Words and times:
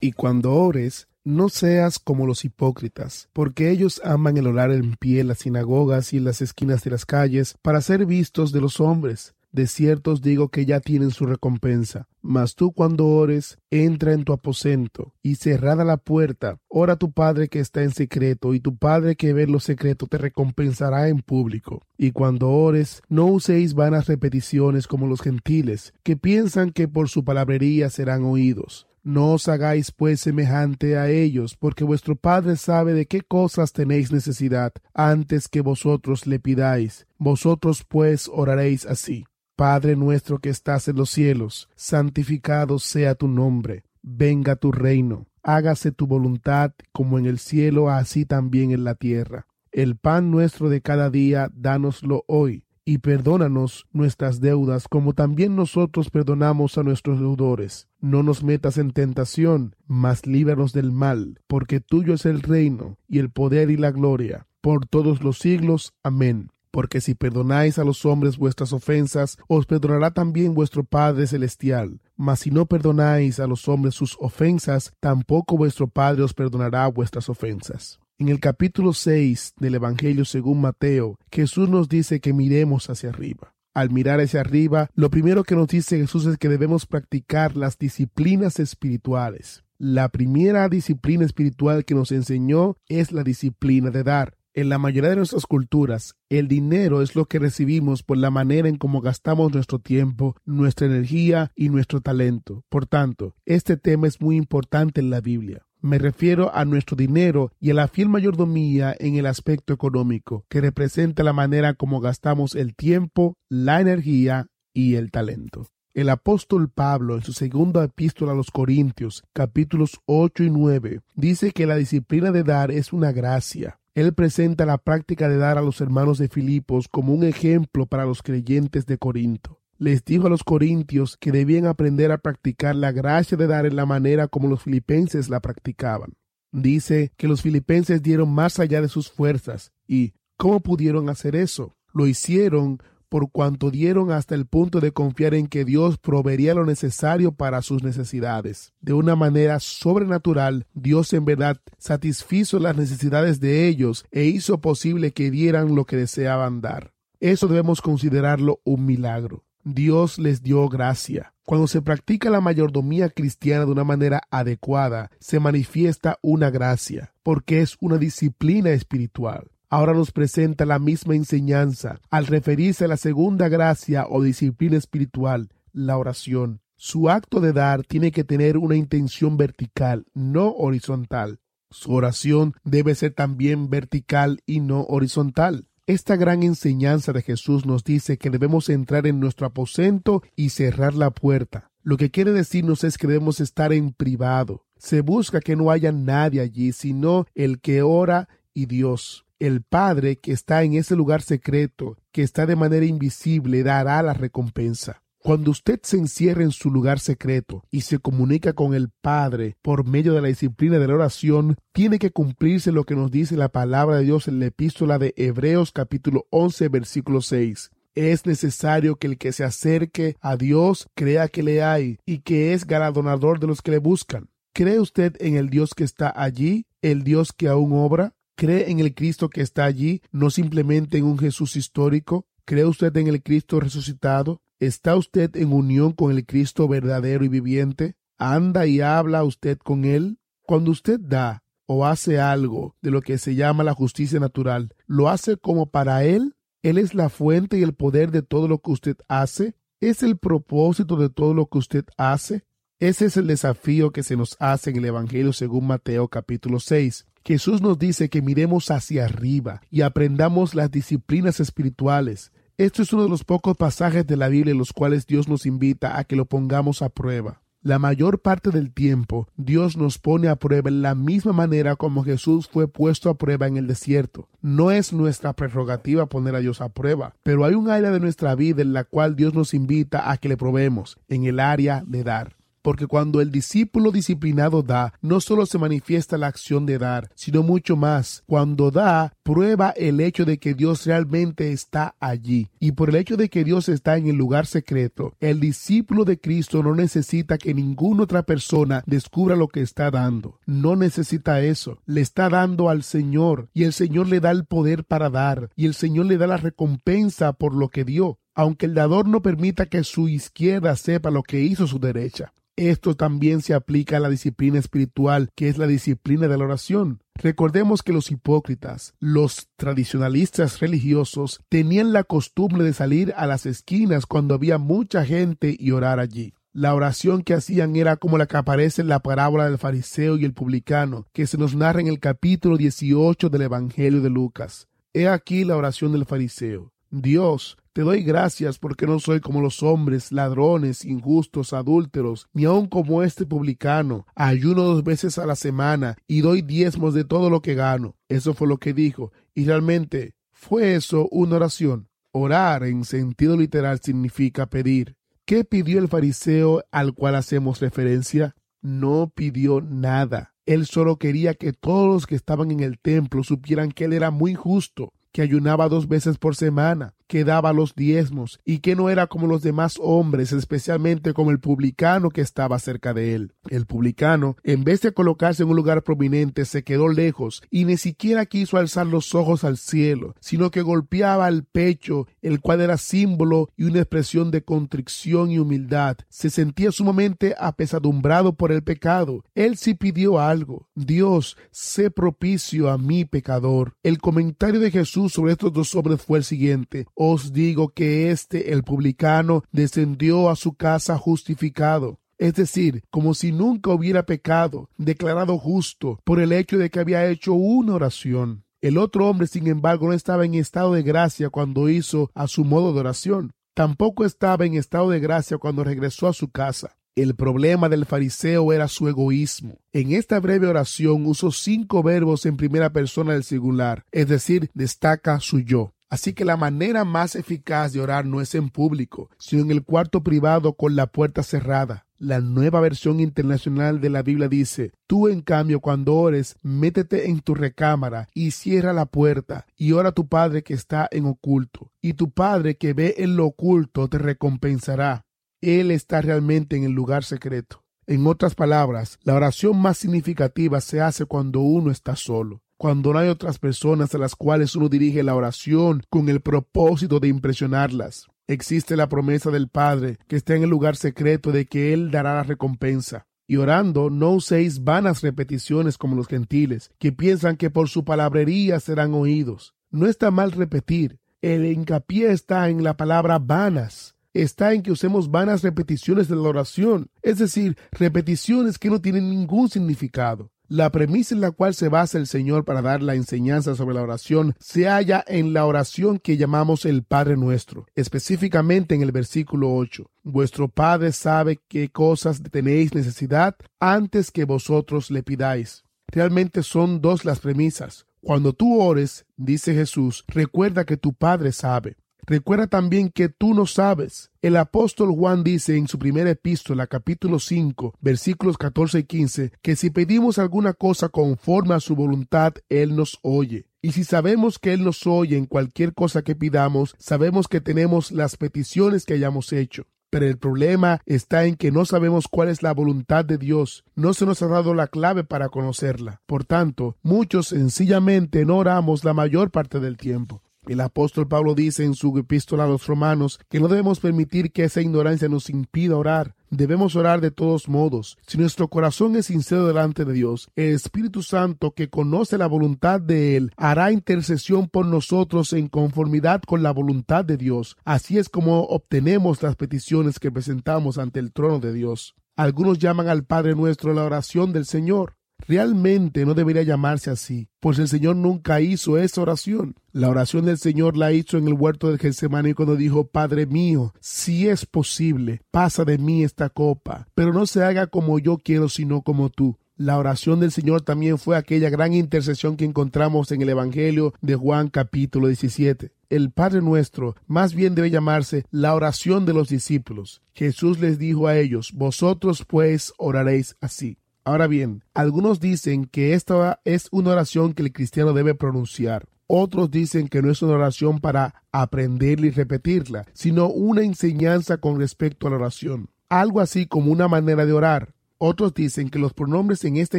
Y 0.00 0.12
cuando 0.12 0.54
ores, 0.54 1.08
no 1.24 1.50
seas 1.50 1.98
como 1.98 2.26
los 2.26 2.46
hipócritas, 2.46 3.28
porque 3.34 3.70
ellos 3.70 4.00
aman 4.02 4.38
el 4.38 4.46
orar 4.46 4.70
en 4.70 4.96
pie 4.96 5.20
en 5.20 5.28
las 5.28 5.40
sinagogas 5.40 6.14
y 6.14 6.16
en 6.16 6.24
las 6.24 6.40
esquinas 6.40 6.82
de 6.82 6.90
las 6.90 7.04
calles 7.04 7.56
para 7.60 7.82
ser 7.82 8.06
vistos 8.06 8.50
de 8.52 8.62
los 8.62 8.80
hombres. 8.80 9.34
De 9.52 9.66
cierto 9.66 10.12
os 10.12 10.22
digo 10.22 10.48
que 10.48 10.64
ya 10.64 10.80
tienen 10.80 11.10
su 11.10 11.26
recompensa. 11.26 12.06
Mas 12.22 12.54
tú 12.54 12.72
cuando 12.72 13.08
ores, 13.08 13.58
entra 13.70 14.12
en 14.12 14.24
tu 14.24 14.32
aposento, 14.32 15.12
y 15.22 15.34
cerrada 15.34 15.84
la 15.84 15.96
puerta, 15.96 16.58
ora 16.68 16.92
a 16.92 16.98
tu 16.98 17.12
Padre 17.12 17.48
que 17.48 17.58
está 17.58 17.82
en 17.82 17.92
secreto, 17.92 18.54
y 18.54 18.60
tu 18.60 18.76
Padre 18.76 19.16
que 19.16 19.32
ve 19.32 19.46
lo 19.46 19.58
secreto 19.58 20.06
te 20.06 20.18
recompensará 20.18 21.08
en 21.08 21.18
público. 21.20 21.82
Y 21.98 22.12
cuando 22.12 22.48
ores, 22.50 23.02
no 23.08 23.26
uséis 23.26 23.74
vanas 23.74 24.06
repeticiones 24.06 24.86
como 24.86 25.06
los 25.06 25.20
gentiles, 25.20 25.92
que 26.04 26.16
piensan 26.16 26.70
que 26.70 26.88
por 26.88 27.08
su 27.08 27.24
palabrería 27.24 27.90
serán 27.90 28.24
oídos. 28.24 28.86
No 29.02 29.32
os 29.32 29.48
hagáis 29.48 29.92
pues 29.92 30.20
semejante 30.20 30.98
a 30.98 31.08
ellos, 31.08 31.56
porque 31.56 31.84
vuestro 31.84 32.16
Padre 32.16 32.56
sabe 32.56 32.92
de 32.92 33.06
qué 33.06 33.22
cosas 33.22 33.72
tenéis 33.72 34.12
necesidad 34.12 34.72
antes 34.92 35.48
que 35.48 35.62
vosotros 35.62 36.26
le 36.26 36.38
pidáis. 36.38 37.06
Vosotros 37.16 37.84
pues 37.88 38.30
oraréis 38.32 38.84
así. 38.84 39.24
Padre 39.56 39.94
nuestro 39.96 40.38
que 40.38 40.48
estás 40.48 40.88
en 40.88 40.96
los 40.96 41.10
cielos, 41.10 41.68
santificado 41.76 42.78
sea 42.78 43.14
tu 43.14 43.28
nombre, 43.28 43.84
venga 44.02 44.56
tu 44.56 44.72
reino, 44.72 45.26
hágase 45.42 45.92
tu 45.92 46.06
voluntad 46.06 46.72
como 46.92 47.18
en 47.18 47.26
el 47.26 47.38
cielo, 47.38 47.90
así 47.90 48.24
también 48.24 48.70
en 48.70 48.84
la 48.84 48.94
tierra. 48.94 49.46
El 49.70 49.96
pan 49.96 50.30
nuestro 50.30 50.70
de 50.70 50.80
cada 50.80 51.10
día, 51.10 51.50
dánoslo 51.54 52.24
hoy, 52.26 52.64
y 52.84 52.98
perdónanos 52.98 53.86
nuestras 53.92 54.40
deudas, 54.40 54.88
como 54.88 55.12
también 55.12 55.56
nosotros 55.56 56.10
perdonamos 56.10 56.78
a 56.78 56.82
nuestros 56.82 57.20
deudores. 57.20 57.88
No 58.00 58.22
nos 58.22 58.42
metas 58.42 58.78
en 58.78 58.92
tentación, 58.92 59.76
mas 59.86 60.26
líbranos 60.26 60.72
del 60.72 60.92
mal, 60.92 61.40
porque 61.46 61.80
tuyo 61.80 62.14
es 62.14 62.26
el 62.26 62.42
reino, 62.42 62.98
y 63.08 63.18
el 63.18 63.30
poder 63.30 63.70
y 63.70 63.76
la 63.76 63.90
gloria, 63.90 64.46
por 64.60 64.86
todos 64.86 65.22
los 65.22 65.38
siglos. 65.38 65.92
Amén 66.02 66.50
porque 66.70 67.00
si 67.00 67.14
perdonáis 67.14 67.78
a 67.78 67.84
los 67.84 68.04
hombres 68.04 68.38
vuestras 68.38 68.72
ofensas, 68.72 69.38
os 69.48 69.66
perdonará 69.66 70.12
también 70.12 70.54
vuestro 70.54 70.84
Padre 70.84 71.26
Celestial. 71.26 72.00
Mas 72.16 72.40
si 72.40 72.50
no 72.50 72.66
perdonáis 72.66 73.40
a 73.40 73.46
los 73.46 73.68
hombres 73.68 73.94
sus 73.94 74.16
ofensas, 74.20 74.92
tampoco 75.00 75.56
vuestro 75.56 75.88
Padre 75.88 76.22
os 76.22 76.34
perdonará 76.34 76.86
vuestras 76.88 77.28
ofensas. 77.28 77.98
En 78.20 78.28
el 78.28 78.38
capítulo 78.38 78.92
6 78.92 79.54
del 79.56 79.76
Evangelio 79.76 80.26
según 80.26 80.60
Mateo, 80.60 81.18
Jesús 81.32 81.70
nos 81.70 81.88
dice 81.88 82.20
que 82.20 82.34
miremos 82.34 82.90
hacia 82.90 83.08
arriba. 83.08 83.54
Al 83.72 83.88
mirar 83.88 84.20
hacia 84.20 84.40
arriba, 84.42 84.90
lo 84.94 85.08
primero 85.08 85.42
que 85.42 85.54
nos 85.54 85.68
dice 85.68 85.96
Jesús 85.96 86.26
es 86.26 86.36
que 86.36 86.50
debemos 86.50 86.84
practicar 86.84 87.56
las 87.56 87.78
disciplinas 87.78 88.60
espirituales. 88.60 89.64
La 89.78 90.10
primera 90.10 90.68
disciplina 90.68 91.24
espiritual 91.24 91.86
que 91.86 91.94
nos 91.94 92.12
enseñó 92.12 92.76
es 92.90 93.10
la 93.10 93.24
disciplina 93.24 93.88
de 93.88 94.02
dar. 94.02 94.36
En 94.52 94.68
la 94.68 94.76
mayoría 94.76 95.08
de 95.08 95.16
nuestras 95.16 95.46
culturas, 95.46 96.14
el 96.28 96.46
dinero 96.46 97.00
es 97.00 97.16
lo 97.16 97.24
que 97.24 97.38
recibimos 97.38 98.02
por 98.02 98.18
la 98.18 98.30
manera 98.30 98.68
en 98.68 98.76
cómo 98.76 99.00
gastamos 99.00 99.50
nuestro 99.54 99.78
tiempo, 99.78 100.36
nuestra 100.44 100.88
energía 100.88 101.52
y 101.56 101.70
nuestro 101.70 102.02
talento. 102.02 102.64
Por 102.68 102.84
tanto, 102.84 103.34
este 103.46 103.78
tema 103.78 104.08
es 104.08 104.20
muy 104.20 104.36
importante 104.36 105.00
en 105.00 105.08
la 105.08 105.22
Biblia. 105.22 105.64
Me 105.82 105.98
refiero 105.98 106.54
a 106.54 106.64
nuestro 106.66 106.96
dinero 106.96 107.52
y 107.58 107.70
a 107.70 107.74
la 107.74 107.88
fiel 107.88 108.10
mayordomía 108.10 108.94
en 108.98 109.16
el 109.16 109.24
aspecto 109.24 109.72
económico, 109.72 110.44
que 110.48 110.60
representa 110.60 111.22
la 111.22 111.32
manera 111.32 111.74
como 111.74 112.00
gastamos 112.00 112.54
el 112.54 112.74
tiempo, 112.74 113.36
la 113.48 113.80
energía 113.80 114.46
y 114.74 114.96
el 114.96 115.10
talento. 115.10 115.66
El 115.94 116.08
apóstol 116.10 116.68
Pablo, 116.68 117.16
en 117.16 117.22
su 117.22 117.32
segunda 117.32 117.82
epístola 117.82 118.32
a 118.32 118.34
los 118.34 118.50
Corintios, 118.50 119.24
capítulos 119.32 120.00
8 120.04 120.44
y 120.44 120.50
9, 120.50 121.00
dice 121.14 121.50
que 121.52 121.66
la 121.66 121.76
disciplina 121.76 122.30
de 122.30 122.44
dar 122.44 122.70
es 122.70 122.92
una 122.92 123.10
gracia. 123.10 123.80
Él 123.94 124.14
presenta 124.14 124.66
la 124.66 124.78
práctica 124.78 125.28
de 125.28 125.36
dar 125.36 125.58
a 125.58 125.62
los 125.62 125.80
hermanos 125.80 126.18
de 126.18 126.28
Filipos 126.28 126.88
como 126.88 127.12
un 127.12 127.24
ejemplo 127.24 127.86
para 127.86 128.04
los 128.04 128.22
creyentes 128.22 128.86
de 128.86 128.98
Corinto. 128.98 129.59
Les 129.80 130.04
dijo 130.04 130.26
a 130.26 130.30
los 130.30 130.44
corintios 130.44 131.16
que 131.16 131.32
debían 131.32 131.64
aprender 131.64 132.12
a 132.12 132.18
practicar 132.18 132.76
la 132.76 132.92
gracia 132.92 133.38
de 133.38 133.46
dar 133.46 133.64
en 133.64 133.76
la 133.76 133.86
manera 133.86 134.28
como 134.28 134.46
los 134.46 134.62
filipenses 134.62 135.30
la 135.30 135.40
practicaban. 135.40 136.18
Dice 136.52 137.12
que 137.16 137.26
los 137.26 137.40
filipenses 137.40 138.02
dieron 138.02 138.30
más 138.30 138.60
allá 138.60 138.82
de 138.82 138.90
sus 138.90 139.10
fuerzas. 139.10 139.72
¿Y 139.88 140.12
cómo 140.36 140.60
pudieron 140.60 141.08
hacer 141.08 141.34
eso? 141.34 141.78
Lo 141.94 142.06
hicieron 142.06 142.82
por 143.08 143.30
cuanto 143.32 143.70
dieron 143.70 144.12
hasta 144.12 144.34
el 144.34 144.44
punto 144.44 144.80
de 144.80 144.92
confiar 144.92 145.32
en 145.32 145.46
que 145.46 145.64
Dios 145.64 145.96
proveería 145.96 146.52
lo 146.52 146.66
necesario 146.66 147.32
para 147.32 147.62
sus 147.62 147.82
necesidades. 147.82 148.74
De 148.82 148.92
una 148.92 149.16
manera 149.16 149.60
sobrenatural, 149.60 150.66
Dios 150.74 151.10
en 151.14 151.24
verdad 151.24 151.56
satisfizo 151.78 152.58
las 152.58 152.76
necesidades 152.76 153.40
de 153.40 153.66
ellos 153.66 154.04
e 154.10 154.24
hizo 154.24 154.60
posible 154.60 155.12
que 155.12 155.30
dieran 155.30 155.74
lo 155.74 155.86
que 155.86 155.96
deseaban 155.96 156.60
dar. 156.60 156.92
Eso 157.18 157.48
debemos 157.48 157.80
considerarlo 157.80 158.60
un 158.64 158.84
milagro. 158.84 159.42
Dios 159.64 160.18
les 160.18 160.42
dio 160.42 160.68
gracia. 160.68 161.34
Cuando 161.44 161.66
se 161.66 161.82
practica 161.82 162.30
la 162.30 162.40
mayordomía 162.40 163.10
cristiana 163.10 163.64
de 163.64 163.72
una 163.72 163.84
manera 163.84 164.22
adecuada, 164.30 165.10
se 165.18 165.40
manifiesta 165.40 166.18
una 166.22 166.50
gracia, 166.50 167.12
porque 167.22 167.60
es 167.60 167.76
una 167.80 167.98
disciplina 167.98 168.70
espiritual 168.70 169.50
ahora 169.70 169.94
nos 169.94 170.10
presenta 170.10 170.66
la 170.66 170.78
misma 170.78 171.14
enseñanza 171.14 172.00
al 172.10 172.26
referirse 172.26 172.84
a 172.84 172.88
la 172.88 172.96
segunda 172.96 173.48
gracia 173.48 174.04
o 174.08 174.20
disciplina 174.20 174.76
espiritual, 174.76 175.48
la 175.72 175.96
oración. 175.96 176.60
Su 176.76 177.08
acto 177.08 177.40
de 177.40 177.52
dar 177.52 177.84
tiene 177.84 178.10
que 178.10 178.24
tener 178.24 178.58
una 178.58 178.74
intención 178.74 179.36
vertical, 179.36 180.06
no 180.12 180.50
horizontal. 180.52 181.38
Su 181.70 181.92
oración 181.92 182.54
debe 182.64 182.96
ser 182.96 183.14
también 183.14 183.70
vertical 183.70 184.40
y 184.44 184.60
no 184.60 184.82
horizontal. 184.82 185.68
Esta 185.90 186.14
gran 186.14 186.44
enseñanza 186.44 187.12
de 187.12 187.20
Jesús 187.20 187.66
nos 187.66 187.82
dice 187.82 188.16
que 188.16 188.30
debemos 188.30 188.68
entrar 188.68 189.08
en 189.08 189.18
nuestro 189.18 189.48
aposento 189.48 190.22
y 190.36 190.50
cerrar 190.50 190.94
la 190.94 191.10
puerta. 191.10 191.72
Lo 191.82 191.96
que 191.96 192.12
quiere 192.12 192.30
decirnos 192.30 192.84
es 192.84 192.96
que 192.96 193.08
debemos 193.08 193.40
estar 193.40 193.72
en 193.72 193.92
privado. 193.92 194.64
Se 194.78 195.00
busca 195.00 195.40
que 195.40 195.56
no 195.56 195.68
haya 195.68 195.90
nadie 195.90 196.42
allí, 196.42 196.70
sino 196.70 197.26
el 197.34 197.60
que 197.60 197.82
ora 197.82 198.28
y 198.54 198.66
Dios 198.66 199.26
el 199.40 199.62
Padre 199.62 200.20
que 200.20 200.30
está 200.30 200.62
en 200.62 200.74
ese 200.74 200.94
lugar 200.94 201.22
secreto, 201.22 201.96
que 202.12 202.22
está 202.22 202.46
de 202.46 202.54
manera 202.54 202.84
invisible, 202.84 203.64
dará 203.64 204.00
la 204.02 204.12
recompensa. 204.12 205.02
Cuando 205.22 205.50
usted 205.50 205.80
se 205.82 205.98
encierra 205.98 206.44
en 206.44 206.50
su 206.50 206.70
lugar 206.70 206.98
secreto 206.98 207.62
y 207.70 207.82
se 207.82 207.98
comunica 207.98 208.54
con 208.54 208.72
el 208.72 208.88
Padre 208.88 209.54
por 209.60 209.86
medio 209.86 210.14
de 210.14 210.22
la 210.22 210.28
disciplina 210.28 210.78
de 210.78 210.88
la 210.88 210.94
oración, 210.94 211.56
tiene 211.72 211.98
que 211.98 212.10
cumplirse 212.10 212.72
lo 212.72 212.84
que 212.84 212.96
nos 212.96 213.10
dice 213.10 213.36
la 213.36 213.50
palabra 213.50 213.98
de 213.98 214.04
Dios 214.04 214.28
en 214.28 214.40
la 214.40 214.46
epístola 214.46 214.98
de 214.98 215.12
Hebreos 215.18 215.72
capítulo 215.72 216.26
11 216.30 216.68
versículo 216.70 217.20
6. 217.20 217.70
Es 217.94 218.24
necesario 218.24 218.96
que 218.96 219.08
el 219.08 219.18
que 219.18 219.32
se 219.32 219.44
acerque 219.44 220.16
a 220.22 220.38
Dios 220.38 220.88
crea 220.94 221.28
que 221.28 221.42
le 221.42 221.62
hay 221.62 221.98
y 222.06 222.20
que 222.20 222.54
es 222.54 222.66
galardonador 222.66 223.40
de 223.40 223.46
los 223.46 223.60
que 223.60 223.72
le 223.72 223.78
buscan. 223.78 224.30
¿Cree 224.54 224.80
usted 224.80 225.16
en 225.20 225.36
el 225.36 225.50
Dios 225.50 225.74
que 225.74 225.84
está 225.84 226.14
allí, 226.16 226.64
el 226.80 227.04
Dios 227.04 227.34
que 227.34 227.48
aún 227.48 227.74
obra? 227.74 228.14
¿Cree 228.36 228.70
en 228.70 228.80
el 228.80 228.94
Cristo 228.94 229.28
que 229.28 229.42
está 229.42 229.66
allí, 229.66 230.00
no 230.12 230.30
simplemente 230.30 230.96
en 230.96 231.04
un 231.04 231.18
Jesús 231.18 231.56
histórico? 231.56 232.26
¿Cree 232.50 232.64
usted 232.64 232.96
en 232.96 233.06
el 233.06 233.22
Cristo 233.22 233.60
resucitado? 233.60 234.42
¿Está 234.58 234.96
usted 234.96 235.36
en 235.36 235.52
unión 235.52 235.92
con 235.92 236.10
el 236.10 236.26
Cristo 236.26 236.66
verdadero 236.66 237.24
y 237.24 237.28
viviente? 237.28 237.94
¿Anda 238.18 238.66
y 238.66 238.80
habla 238.80 239.22
usted 239.22 239.56
con 239.58 239.84
Él? 239.84 240.18
Cuando 240.42 240.72
usted 240.72 240.98
da 240.98 241.44
o 241.66 241.86
hace 241.86 242.18
algo 242.18 242.74
de 242.82 242.90
lo 242.90 243.02
que 243.02 243.18
se 243.18 243.36
llama 243.36 243.62
la 243.62 243.72
justicia 243.72 244.18
natural, 244.18 244.74
¿lo 244.88 245.08
hace 245.08 245.36
como 245.36 245.70
para 245.70 246.02
Él? 246.02 246.34
¿Él 246.64 246.78
es 246.78 246.92
la 246.92 247.08
fuente 247.08 247.56
y 247.56 247.62
el 247.62 247.72
poder 247.72 248.10
de 248.10 248.22
todo 248.22 248.48
lo 248.48 248.58
que 248.58 248.72
usted 248.72 248.96
hace? 249.06 249.54
¿Es 249.78 250.02
el 250.02 250.18
propósito 250.18 250.96
de 250.96 251.08
todo 251.08 251.34
lo 251.34 251.46
que 251.46 251.58
usted 251.58 251.84
hace? 251.96 252.42
Ese 252.80 253.04
es 253.04 253.16
el 253.16 253.28
desafío 253.28 253.92
que 253.92 254.02
se 254.02 254.16
nos 254.16 254.36
hace 254.40 254.70
en 254.70 254.78
el 254.78 254.86
Evangelio 254.86 255.32
según 255.32 255.68
Mateo 255.68 256.08
capítulo 256.08 256.58
6. 256.58 257.06
Jesús 257.24 257.60
nos 257.62 257.78
dice 257.78 258.08
que 258.08 258.22
miremos 258.22 258.72
hacia 258.72 259.04
arriba 259.04 259.60
y 259.70 259.82
aprendamos 259.82 260.56
las 260.56 260.68
disciplinas 260.72 261.38
espirituales. 261.38 262.32
Esto 262.60 262.82
es 262.82 262.92
uno 262.92 263.04
de 263.04 263.08
los 263.08 263.24
pocos 263.24 263.56
pasajes 263.56 264.06
de 264.06 264.18
la 264.18 264.28
Biblia 264.28 264.52
en 264.52 264.58
los 264.58 264.74
cuales 264.74 265.06
Dios 265.06 265.28
nos 265.28 265.46
invita 265.46 265.98
a 265.98 266.04
que 266.04 266.14
lo 266.14 266.26
pongamos 266.26 266.82
a 266.82 266.90
prueba. 266.90 267.40
La 267.62 267.78
mayor 267.78 268.20
parte 268.20 268.50
del 268.50 268.70
tiempo 268.70 269.28
Dios 269.34 269.78
nos 269.78 269.96
pone 269.96 270.28
a 270.28 270.36
prueba 270.36 270.68
en 270.68 270.82
la 270.82 270.94
misma 270.94 271.32
manera 271.32 271.76
como 271.76 272.04
Jesús 272.04 272.50
fue 272.52 272.68
puesto 272.68 273.08
a 273.08 273.16
prueba 273.16 273.46
en 273.46 273.56
el 273.56 273.66
desierto. 273.66 274.28
No 274.42 274.70
es 274.70 274.92
nuestra 274.92 275.32
prerrogativa 275.32 276.04
poner 276.04 276.34
a 276.34 276.40
Dios 276.40 276.60
a 276.60 276.68
prueba, 276.68 277.14
pero 277.22 277.46
hay 277.46 277.54
un 277.54 277.70
área 277.70 277.92
de 277.92 278.00
nuestra 278.00 278.34
vida 278.34 278.60
en 278.60 278.74
la 278.74 278.84
cual 278.84 279.16
Dios 279.16 279.32
nos 279.32 279.54
invita 279.54 280.10
a 280.10 280.18
que 280.18 280.28
le 280.28 280.36
probemos, 280.36 280.98
en 281.08 281.24
el 281.24 281.40
área 281.40 281.82
de 281.86 282.04
dar. 282.04 282.39
Porque 282.62 282.86
cuando 282.86 283.20
el 283.20 283.30
discípulo 283.30 283.90
disciplinado 283.92 284.62
da, 284.62 284.92
no 285.00 285.20
solo 285.20 285.46
se 285.46 285.58
manifiesta 285.58 286.18
la 286.18 286.26
acción 286.26 286.66
de 286.66 286.78
dar, 286.78 287.10
sino 287.14 287.42
mucho 287.42 287.76
más. 287.76 288.22
Cuando 288.26 288.70
da, 288.70 289.14
prueba 289.22 289.70
el 289.70 290.00
hecho 290.00 290.24
de 290.24 290.38
que 290.38 290.54
Dios 290.54 290.86
realmente 290.86 291.52
está 291.52 291.94
allí. 292.00 292.48
Y 292.58 292.72
por 292.72 292.90
el 292.90 292.96
hecho 292.96 293.16
de 293.16 293.28
que 293.28 293.44
Dios 293.44 293.68
está 293.68 293.96
en 293.96 294.08
el 294.08 294.16
lugar 294.16 294.46
secreto, 294.46 295.14
el 295.20 295.40
discípulo 295.40 296.04
de 296.04 296.18
Cristo 296.18 296.62
no 296.62 296.74
necesita 296.74 297.38
que 297.38 297.54
ninguna 297.54 298.04
otra 298.04 298.22
persona 298.22 298.82
descubra 298.86 299.36
lo 299.36 299.48
que 299.48 299.60
está 299.60 299.90
dando. 299.90 300.38
No 300.46 300.76
necesita 300.76 301.40
eso. 301.40 301.78
Le 301.86 302.00
está 302.00 302.28
dando 302.28 302.68
al 302.68 302.82
Señor 302.82 303.48
y 303.54 303.64
el 303.64 303.72
Señor 303.72 304.08
le 304.08 304.20
da 304.20 304.30
el 304.30 304.44
poder 304.44 304.84
para 304.84 305.10
dar 305.10 305.50
y 305.56 305.66
el 305.66 305.74
Señor 305.74 306.06
le 306.06 306.18
da 306.18 306.26
la 306.26 306.36
recompensa 306.36 307.32
por 307.32 307.54
lo 307.54 307.68
que 307.68 307.84
dio 307.84 308.18
aunque 308.34 308.64
el 308.64 308.74
dador 308.74 309.06
no 309.06 309.20
permita 309.20 309.66
que 309.66 309.84
su 309.84 310.08
izquierda 310.08 310.74
sepa 310.76 311.10
lo 311.10 311.22
que 311.22 311.40
hizo 311.40 311.66
su 311.66 311.78
derecha. 311.78 312.32
Esto 312.60 312.94
también 312.94 313.40
se 313.40 313.54
aplica 313.54 313.96
a 313.96 314.00
la 314.00 314.10
disciplina 314.10 314.58
espiritual, 314.58 315.30
que 315.34 315.48
es 315.48 315.56
la 315.56 315.66
disciplina 315.66 316.28
de 316.28 316.36
la 316.36 316.44
oración. 316.44 317.00
Recordemos 317.14 317.82
que 317.82 317.94
los 317.94 318.10
hipócritas, 318.10 318.92
los 319.00 319.48
tradicionalistas 319.56 320.60
religiosos, 320.60 321.40
tenían 321.48 321.94
la 321.94 322.04
costumbre 322.04 322.62
de 322.62 322.74
salir 322.74 323.14
a 323.16 323.26
las 323.26 323.46
esquinas 323.46 324.04
cuando 324.04 324.34
había 324.34 324.58
mucha 324.58 325.06
gente 325.06 325.56
y 325.58 325.70
orar 325.70 326.00
allí. 326.00 326.34
La 326.52 326.74
oración 326.74 327.22
que 327.22 327.32
hacían 327.32 327.76
era 327.76 327.96
como 327.96 328.18
la 328.18 328.26
que 328.26 328.36
aparece 328.36 328.82
en 328.82 328.88
la 328.88 329.00
parábola 329.00 329.46
del 329.46 329.56
fariseo 329.56 330.18
y 330.18 330.26
el 330.26 330.34
publicano, 330.34 331.06
que 331.14 331.26
se 331.26 331.38
nos 331.38 331.54
narra 331.54 331.80
en 331.80 331.86
el 331.86 331.98
capítulo 331.98 332.58
18 332.58 333.30
del 333.30 333.40
Evangelio 333.40 334.02
de 334.02 334.10
Lucas. 334.10 334.68
He 334.92 335.08
aquí 335.08 335.44
la 335.44 335.56
oración 335.56 335.92
del 335.92 336.04
fariseo. 336.04 336.74
Dios, 336.90 337.56
te 337.72 337.82
doy 337.82 338.02
gracias 338.02 338.58
porque 338.58 338.86
no 338.86 338.98
soy 338.98 339.20
como 339.20 339.40
los 339.40 339.62
hombres, 339.62 340.10
ladrones, 340.10 340.84
injustos, 340.84 341.52
adúlteros, 341.52 342.26
ni 342.32 342.44
aun 342.44 342.66
como 342.66 343.02
este 343.04 343.26
publicano. 343.26 344.06
Ayuno 344.16 344.62
dos 344.62 344.82
veces 344.82 345.18
a 345.18 345.26
la 345.26 345.36
semana 345.36 345.96
y 346.08 346.20
doy 346.20 346.42
diezmos 346.42 346.94
de 346.94 347.04
todo 347.04 347.30
lo 347.30 347.42
que 347.42 347.54
gano. 347.54 347.96
Eso 348.08 348.34
fue 348.34 348.48
lo 348.48 348.58
que 348.58 348.74
dijo. 348.74 349.12
Y 349.34 349.44
realmente 349.44 350.14
fue 350.32 350.74
eso 350.74 351.08
una 351.12 351.36
oración. 351.36 351.88
Orar 352.12 352.64
en 352.64 352.84
sentido 352.84 353.36
literal 353.36 353.78
significa 353.80 354.46
pedir. 354.46 354.96
¿Qué 355.24 355.44
pidió 355.44 355.78
el 355.78 355.86
fariseo 355.86 356.64
al 356.72 356.92
cual 356.92 357.14
hacemos 357.14 357.60
referencia? 357.60 358.34
No 358.60 359.12
pidió 359.14 359.60
nada. 359.60 360.34
Él 360.44 360.66
solo 360.66 360.96
quería 360.96 361.34
que 361.34 361.52
todos 361.52 361.86
los 361.86 362.06
que 362.08 362.16
estaban 362.16 362.50
en 362.50 362.58
el 362.58 362.80
templo 362.80 363.22
supieran 363.22 363.70
que 363.70 363.84
él 363.84 363.92
era 363.92 364.10
muy 364.10 364.34
justo, 364.34 364.92
que 365.12 365.22
ayunaba 365.22 365.68
dos 365.68 365.88
veces 365.88 366.18
por 366.18 366.36
semana, 366.36 366.94
que 367.06 367.24
daba 367.24 367.52
los 367.52 367.74
diezmos 367.74 368.38
y 368.44 368.58
que 368.58 368.76
no 368.76 368.88
era 368.88 369.08
como 369.08 369.26
los 369.26 369.42
demás 369.42 369.78
hombres, 369.80 370.32
especialmente 370.32 371.12
como 371.12 371.32
el 371.32 371.40
publicano 371.40 372.10
que 372.10 372.20
estaba 372.20 372.58
cerca 372.60 372.94
de 372.94 373.14
él. 373.14 373.32
El 373.48 373.66
publicano, 373.66 374.36
en 374.44 374.62
vez 374.62 374.80
de 374.82 374.92
colocarse 374.92 375.42
en 375.42 375.48
un 375.48 375.56
lugar 375.56 375.82
prominente, 375.82 376.44
se 376.44 376.62
quedó 376.62 376.88
lejos 376.88 377.42
y 377.50 377.64
ni 377.64 377.76
siquiera 377.76 378.26
quiso 378.26 378.58
alzar 378.58 378.86
los 378.86 379.14
ojos 379.16 379.42
al 379.42 379.56
cielo, 379.56 380.14
sino 380.20 380.52
que 380.52 380.62
golpeaba 380.62 381.26
el 381.28 381.42
pecho, 381.42 382.06
el 382.22 382.40
cual 382.40 382.60
era 382.60 382.76
símbolo 382.76 383.50
y 383.56 383.64
una 383.64 383.80
expresión 383.80 384.30
de 384.30 384.44
contrición 384.44 385.32
y 385.32 385.40
humildad. 385.40 385.96
Se 386.08 386.30
sentía 386.30 386.70
sumamente 386.70 387.34
apesadumbrado 387.38 388.34
por 388.34 388.52
el 388.52 388.62
pecado. 388.62 389.24
Él 389.34 389.56
sí 389.56 389.74
pidió 389.74 390.20
algo. 390.20 390.68
Dios, 390.76 391.36
sé 391.50 391.90
propicio 391.90 392.70
a 392.70 392.78
mi 392.78 393.04
pecador. 393.04 393.74
El 393.82 393.98
comentario 393.98 394.60
de 394.60 394.70
Jesús 394.70 394.99
sobre 395.08 395.32
estos 395.32 395.52
dos 395.52 395.74
hombres 395.74 396.02
fue 396.02 396.18
el 396.18 396.24
siguiente 396.24 396.86
os 396.94 397.32
digo 397.32 397.70
que 397.70 398.10
éste, 398.10 398.52
el 398.52 398.62
publicano, 398.62 399.42
descendió 399.52 400.28
a 400.28 400.36
su 400.36 400.54
casa 400.54 400.98
justificado 400.98 402.00
es 402.20 402.34
decir, 402.34 402.84
como 402.90 403.14
si 403.14 403.32
nunca 403.32 403.70
hubiera 403.70 404.04
pecado, 404.04 404.68
declarado 404.76 405.38
justo 405.38 405.98
por 406.04 406.20
el 406.20 406.32
hecho 406.32 406.58
de 406.58 406.68
que 406.68 406.78
había 406.78 407.08
hecho 407.08 407.32
una 407.32 407.74
oración. 407.74 408.44
El 408.60 408.76
otro 408.76 409.08
hombre, 409.08 409.26
sin 409.26 409.46
embargo, 409.46 409.86
no 409.86 409.94
estaba 409.94 410.26
en 410.26 410.34
estado 410.34 410.74
de 410.74 410.82
gracia 410.82 411.30
cuando 411.30 411.70
hizo 411.70 412.10
a 412.14 412.28
su 412.28 412.44
modo 412.44 412.74
de 412.74 412.80
oración. 412.80 413.32
Tampoco 413.54 414.04
estaba 414.04 414.44
en 414.44 414.52
estado 414.52 414.90
de 414.90 415.00
gracia 415.00 415.38
cuando 415.38 415.64
regresó 415.64 416.08
a 416.08 416.12
su 416.12 416.30
casa. 416.30 416.76
El 416.96 417.14
problema 417.14 417.68
del 417.68 417.86
fariseo 417.86 418.52
era 418.52 418.66
su 418.66 418.88
egoísmo. 418.88 419.58
En 419.72 419.92
esta 419.92 420.18
breve 420.18 420.48
oración 420.48 421.06
usó 421.06 421.30
cinco 421.30 421.82
verbos 421.82 422.26
en 422.26 422.36
primera 422.36 422.72
persona 422.72 423.12
del 423.12 423.22
singular, 423.22 423.84
es 423.92 424.08
decir, 424.08 424.50
destaca 424.54 425.20
su 425.20 425.40
yo. 425.40 425.72
Así 425.88 426.12
que 426.12 426.24
la 426.24 426.36
manera 426.36 426.84
más 426.84 427.16
eficaz 427.16 427.72
de 427.72 427.80
orar 427.80 428.06
no 428.06 428.20
es 428.20 428.34
en 428.34 428.48
público, 428.48 429.10
sino 429.18 429.42
en 429.42 429.50
el 429.50 429.64
cuarto 429.64 430.02
privado 430.02 430.54
con 430.54 430.76
la 430.76 430.86
puerta 430.86 431.22
cerrada. 431.22 431.86
La 431.98 432.20
nueva 432.20 432.60
versión 432.60 432.98
internacional 432.98 433.80
de 433.80 433.90
la 433.90 434.02
Biblia 434.02 434.28
dice, 434.28 434.72
tú 434.86 435.08
en 435.08 435.20
cambio 435.20 435.60
cuando 435.60 435.96
ores, 435.96 436.36
métete 436.42 437.10
en 437.10 437.20
tu 437.20 437.34
recámara 437.34 438.08
y 438.14 438.30
cierra 438.30 438.72
la 438.72 438.86
puerta 438.86 439.46
y 439.56 439.72
ora 439.72 439.90
a 439.90 439.92
tu 439.92 440.08
Padre 440.08 440.42
que 440.42 440.54
está 440.54 440.88
en 440.90 441.06
oculto, 441.06 441.72
y 441.82 441.94
tu 441.94 442.10
Padre 442.10 442.56
que 442.56 442.72
ve 442.72 442.94
en 442.98 443.16
lo 443.16 443.26
oculto 443.26 443.88
te 443.88 443.98
recompensará. 443.98 445.04
Él 445.40 445.70
está 445.70 446.00
realmente 446.00 446.56
en 446.56 446.64
el 446.64 446.72
lugar 446.72 447.04
secreto. 447.04 447.64
En 447.86 448.06
otras 448.06 448.34
palabras, 448.34 448.98
la 449.02 449.14
oración 449.14 449.60
más 449.60 449.78
significativa 449.78 450.60
se 450.60 450.80
hace 450.80 451.06
cuando 451.06 451.40
uno 451.40 451.70
está 451.70 451.96
solo 451.96 452.42
cuando 452.60 452.92
no 452.92 452.98
hay 452.98 453.08
otras 453.08 453.38
personas 453.38 453.94
a 453.94 453.98
las 453.98 454.14
cuales 454.14 454.54
uno 454.54 454.68
dirige 454.68 455.02
la 455.02 455.14
oración 455.14 455.82
con 455.88 456.10
el 456.10 456.20
propósito 456.20 457.00
de 457.00 457.08
impresionarlas. 457.08 458.06
Existe 458.26 458.76
la 458.76 458.86
promesa 458.86 459.30
del 459.30 459.48
Padre 459.48 459.96
que 460.06 460.16
está 460.16 460.34
en 460.34 460.42
el 460.42 460.50
lugar 460.50 460.76
secreto 460.76 461.32
de 461.32 461.46
que 461.46 461.72
Él 461.72 461.90
dará 461.90 462.16
la 462.16 462.22
recompensa. 462.22 463.06
Y 463.26 463.36
orando, 463.36 463.88
no 463.88 464.10
uséis 464.10 464.62
vanas 464.62 465.00
repeticiones 465.00 465.78
como 465.78 465.96
los 465.96 466.06
gentiles, 466.06 466.70
que 466.78 466.92
piensan 466.92 467.38
que 467.38 467.48
por 467.48 467.70
su 467.70 467.82
palabrería 467.82 468.60
serán 468.60 468.92
oídos. 468.92 469.54
No 469.70 469.86
está 469.86 470.10
mal 470.10 470.30
repetir. 470.30 470.98
El 471.22 471.46
hincapié 471.46 472.12
está 472.12 472.50
en 472.50 472.62
la 472.62 472.76
palabra 472.76 473.18
vanas. 473.18 473.96
Está 474.12 474.54
en 474.54 474.62
que 474.62 474.72
usemos 474.72 475.10
vanas 475.10 475.42
repeticiones 475.42 476.08
de 476.08 476.16
la 476.16 476.22
oración, 476.22 476.90
es 477.02 477.18
decir, 477.18 477.56
repeticiones 477.70 478.58
que 478.58 478.68
no 478.68 478.80
tienen 478.80 479.08
ningún 479.08 479.48
significado. 479.48 480.30
La 480.48 480.70
premisa 480.70 481.14
en 481.14 481.20
la 481.20 481.30
cual 481.30 481.54
se 481.54 481.68
basa 481.68 481.96
el 481.96 482.08
Señor 482.08 482.44
para 482.44 482.60
dar 482.60 482.82
la 482.82 482.96
enseñanza 482.96 483.54
sobre 483.54 483.76
la 483.76 483.82
oración 483.82 484.34
se 484.40 484.66
halla 484.66 485.04
en 485.06 485.32
la 485.32 485.46
oración 485.46 486.00
que 486.00 486.16
llamamos 486.16 486.64
el 486.64 486.82
Padre 486.82 487.16
Nuestro, 487.16 487.66
específicamente 487.76 488.74
en 488.74 488.82
el 488.82 488.90
versículo 488.90 489.54
8. 489.54 489.88
Vuestro 490.02 490.48
Padre 490.48 490.90
sabe 490.90 491.38
qué 491.46 491.68
cosas 491.68 492.20
tenéis 492.20 492.74
necesidad 492.74 493.36
antes 493.60 494.10
que 494.10 494.24
vosotros 494.24 494.90
le 494.90 495.04
pidáis. 495.04 495.62
Realmente 495.86 496.42
son 496.42 496.80
dos 496.80 497.04
las 497.04 497.20
premisas. 497.20 497.86
Cuando 498.02 498.32
tú 498.32 498.60
ores, 498.60 499.06
dice 499.16 499.54
Jesús, 499.54 500.04
recuerda 500.08 500.64
que 500.64 500.76
tu 500.76 500.94
Padre 500.94 501.30
sabe. 501.30 501.76
Recuerda 502.10 502.48
también 502.48 502.90
que 502.90 503.08
tú 503.08 503.34
no 503.34 503.46
sabes. 503.46 504.10
El 504.20 504.36
apóstol 504.36 504.90
Juan 504.90 505.22
dice 505.22 505.56
en 505.56 505.68
su 505.68 505.78
primera 505.78 506.10
epístola, 506.10 506.66
capítulo 506.66 507.20
5, 507.20 507.74
versículos 507.80 508.36
14 508.36 508.80
y 508.80 508.82
15, 508.82 509.32
que 509.40 509.54
si 509.54 509.70
pedimos 509.70 510.18
alguna 510.18 510.52
cosa 510.52 510.88
conforme 510.88 511.54
a 511.54 511.60
su 511.60 511.76
voluntad, 511.76 512.32
Él 512.48 512.74
nos 512.74 512.98
oye. 513.02 513.46
Y 513.62 513.70
si 513.70 513.84
sabemos 513.84 514.40
que 514.40 514.52
Él 514.52 514.64
nos 514.64 514.88
oye 514.88 515.16
en 515.16 515.26
cualquier 515.26 515.72
cosa 515.72 516.02
que 516.02 516.16
pidamos, 516.16 516.74
sabemos 516.80 517.28
que 517.28 517.40
tenemos 517.40 517.92
las 517.92 518.16
peticiones 518.16 518.86
que 518.86 518.94
hayamos 518.94 519.32
hecho. 519.32 519.68
Pero 519.88 520.06
el 520.08 520.18
problema 520.18 520.80
está 520.86 521.26
en 521.26 521.36
que 521.36 521.52
no 521.52 521.64
sabemos 521.64 522.08
cuál 522.08 522.28
es 522.28 522.42
la 522.42 522.52
voluntad 522.52 523.04
de 523.04 523.18
Dios. 523.18 523.62
No 523.76 523.94
se 523.94 524.04
nos 524.04 524.20
ha 524.22 524.26
dado 524.26 524.54
la 524.54 524.66
clave 524.66 525.04
para 525.04 525.28
conocerla. 525.28 526.00
Por 526.06 526.24
tanto, 526.24 526.76
muchos 526.82 527.28
sencillamente 527.28 528.24
no 528.24 528.38
oramos 528.38 528.82
la 528.82 528.94
mayor 528.94 529.30
parte 529.30 529.60
del 529.60 529.76
tiempo. 529.76 530.24
El 530.46 530.60
apóstol 530.62 531.06
Pablo 531.06 531.34
dice 531.34 531.64
en 531.64 531.74
su 531.74 531.96
epístola 531.98 532.44
a 532.44 532.48
los 532.48 532.66
romanos 532.66 533.20
que 533.28 533.40
no 533.40 533.48
debemos 533.48 533.78
permitir 533.78 534.32
que 534.32 534.44
esa 534.44 534.62
ignorancia 534.62 535.08
nos 535.08 535.28
impida 535.28 535.76
orar. 535.76 536.14
Debemos 536.30 536.76
orar 536.76 537.00
de 537.00 537.10
todos 537.10 537.48
modos. 537.48 537.98
Si 538.06 538.16
nuestro 538.16 538.48
corazón 538.48 538.96
es 538.96 539.06
sincero 539.06 539.46
delante 539.46 539.84
de 539.84 539.92
Dios, 539.92 540.28
el 540.36 540.54
Espíritu 540.54 541.02
Santo, 541.02 541.52
que 541.52 541.68
conoce 541.68 542.16
la 542.16 542.26
voluntad 542.26 542.80
de 542.80 543.16
Él, 543.16 543.32
hará 543.36 543.70
intercesión 543.70 544.48
por 544.48 544.64
nosotros 544.64 545.32
en 545.34 545.48
conformidad 545.48 546.22
con 546.22 546.42
la 546.42 546.52
voluntad 546.52 547.04
de 547.04 547.16
Dios. 547.16 547.56
Así 547.64 547.98
es 547.98 548.08
como 548.08 548.44
obtenemos 548.44 549.22
las 549.22 549.36
peticiones 549.36 549.98
que 549.98 550.10
presentamos 550.10 550.78
ante 550.78 551.00
el 551.00 551.12
trono 551.12 551.38
de 551.38 551.52
Dios. 551.52 551.94
Algunos 552.16 552.58
llaman 552.58 552.88
al 552.88 553.04
Padre 553.04 553.34
nuestro 553.34 553.74
la 553.74 553.84
oración 553.84 554.32
del 554.32 554.46
Señor. 554.46 554.96
Realmente 555.26 556.04
no 556.04 556.14
debería 556.14 556.42
llamarse 556.42 556.90
así, 556.90 557.28
pues 557.40 557.58
el 557.58 557.68
Señor 557.68 557.96
nunca 557.96 558.40
hizo 558.40 558.78
esa 558.78 559.02
oración. 559.02 559.56
La 559.72 559.88
oración 559.88 560.24
del 560.24 560.38
Señor 560.38 560.76
la 560.76 560.92
hizo 560.92 561.18
en 561.18 561.28
el 561.28 561.34
huerto 561.34 561.68
del 561.68 561.78
Getsemaní 561.78 562.34
cuando 562.34 562.56
dijo, 562.56 562.86
Padre 562.86 563.26
mío, 563.26 563.72
si 563.80 564.28
es 564.28 564.46
posible, 564.46 565.22
pasa 565.30 565.64
de 565.64 565.78
mí 565.78 566.02
esta 566.02 566.28
copa, 566.28 566.88
pero 566.94 567.12
no 567.12 567.26
se 567.26 567.42
haga 567.42 567.66
como 567.66 567.98
yo 567.98 568.18
quiero, 568.18 568.48
sino 568.48 568.82
como 568.82 569.10
tú. 569.10 569.36
La 569.60 569.76
oración 569.76 570.20
del 570.20 570.32
Señor 570.32 570.62
también 570.62 570.96
fue 570.96 571.18
aquella 571.18 571.50
gran 571.50 571.74
intercesión 571.74 572.38
que 572.38 572.46
encontramos 572.46 573.12
en 573.12 573.20
el 573.20 573.28
Evangelio 573.28 573.92
de 574.00 574.16
Juan 574.16 574.48
capítulo 574.48 575.08
17. 575.08 575.70
El 575.90 576.12
Padre 576.12 576.40
nuestro 576.40 576.96
más 577.06 577.34
bien 577.34 577.54
debe 577.54 577.68
llamarse 577.68 578.24
la 578.30 578.54
oración 578.54 579.04
de 579.04 579.12
los 579.12 579.28
discípulos. 579.28 580.00
Jesús 580.14 580.60
les 580.60 580.78
dijo 580.78 581.08
a 581.08 581.18
ellos, 581.18 581.52
vosotros 581.52 582.24
pues 582.26 582.72
oraréis 582.78 583.36
así. 583.42 583.76
Ahora 584.04 584.26
bien, 584.26 584.64
algunos 584.74 585.20
dicen 585.20 585.66
que 585.66 585.94
esta 585.94 586.40
es 586.44 586.68
una 586.70 586.90
oración 586.90 587.34
que 587.34 587.42
el 587.42 587.52
cristiano 587.52 587.92
debe 587.92 588.14
pronunciar. 588.14 588.88
Otros 589.06 589.50
dicen 589.50 589.88
que 589.88 590.02
no 590.02 590.10
es 590.10 590.22
una 590.22 590.34
oración 590.34 590.80
para 590.80 591.22
aprenderla 591.32 592.06
y 592.06 592.10
repetirla, 592.10 592.86
sino 592.92 593.28
una 593.28 593.62
enseñanza 593.62 594.38
con 594.38 594.58
respecto 594.58 595.06
a 595.06 595.10
la 595.10 595.16
oración. 595.16 595.68
Algo 595.88 596.20
así 596.20 596.46
como 596.46 596.70
una 596.70 596.86
manera 596.86 597.26
de 597.26 597.32
orar. 597.32 597.74
Otros 597.98 598.32
dicen 598.32 598.70
que 598.70 598.78
los 598.78 598.94
pronombres 598.94 599.44
en 599.44 599.58
esta 599.58 599.78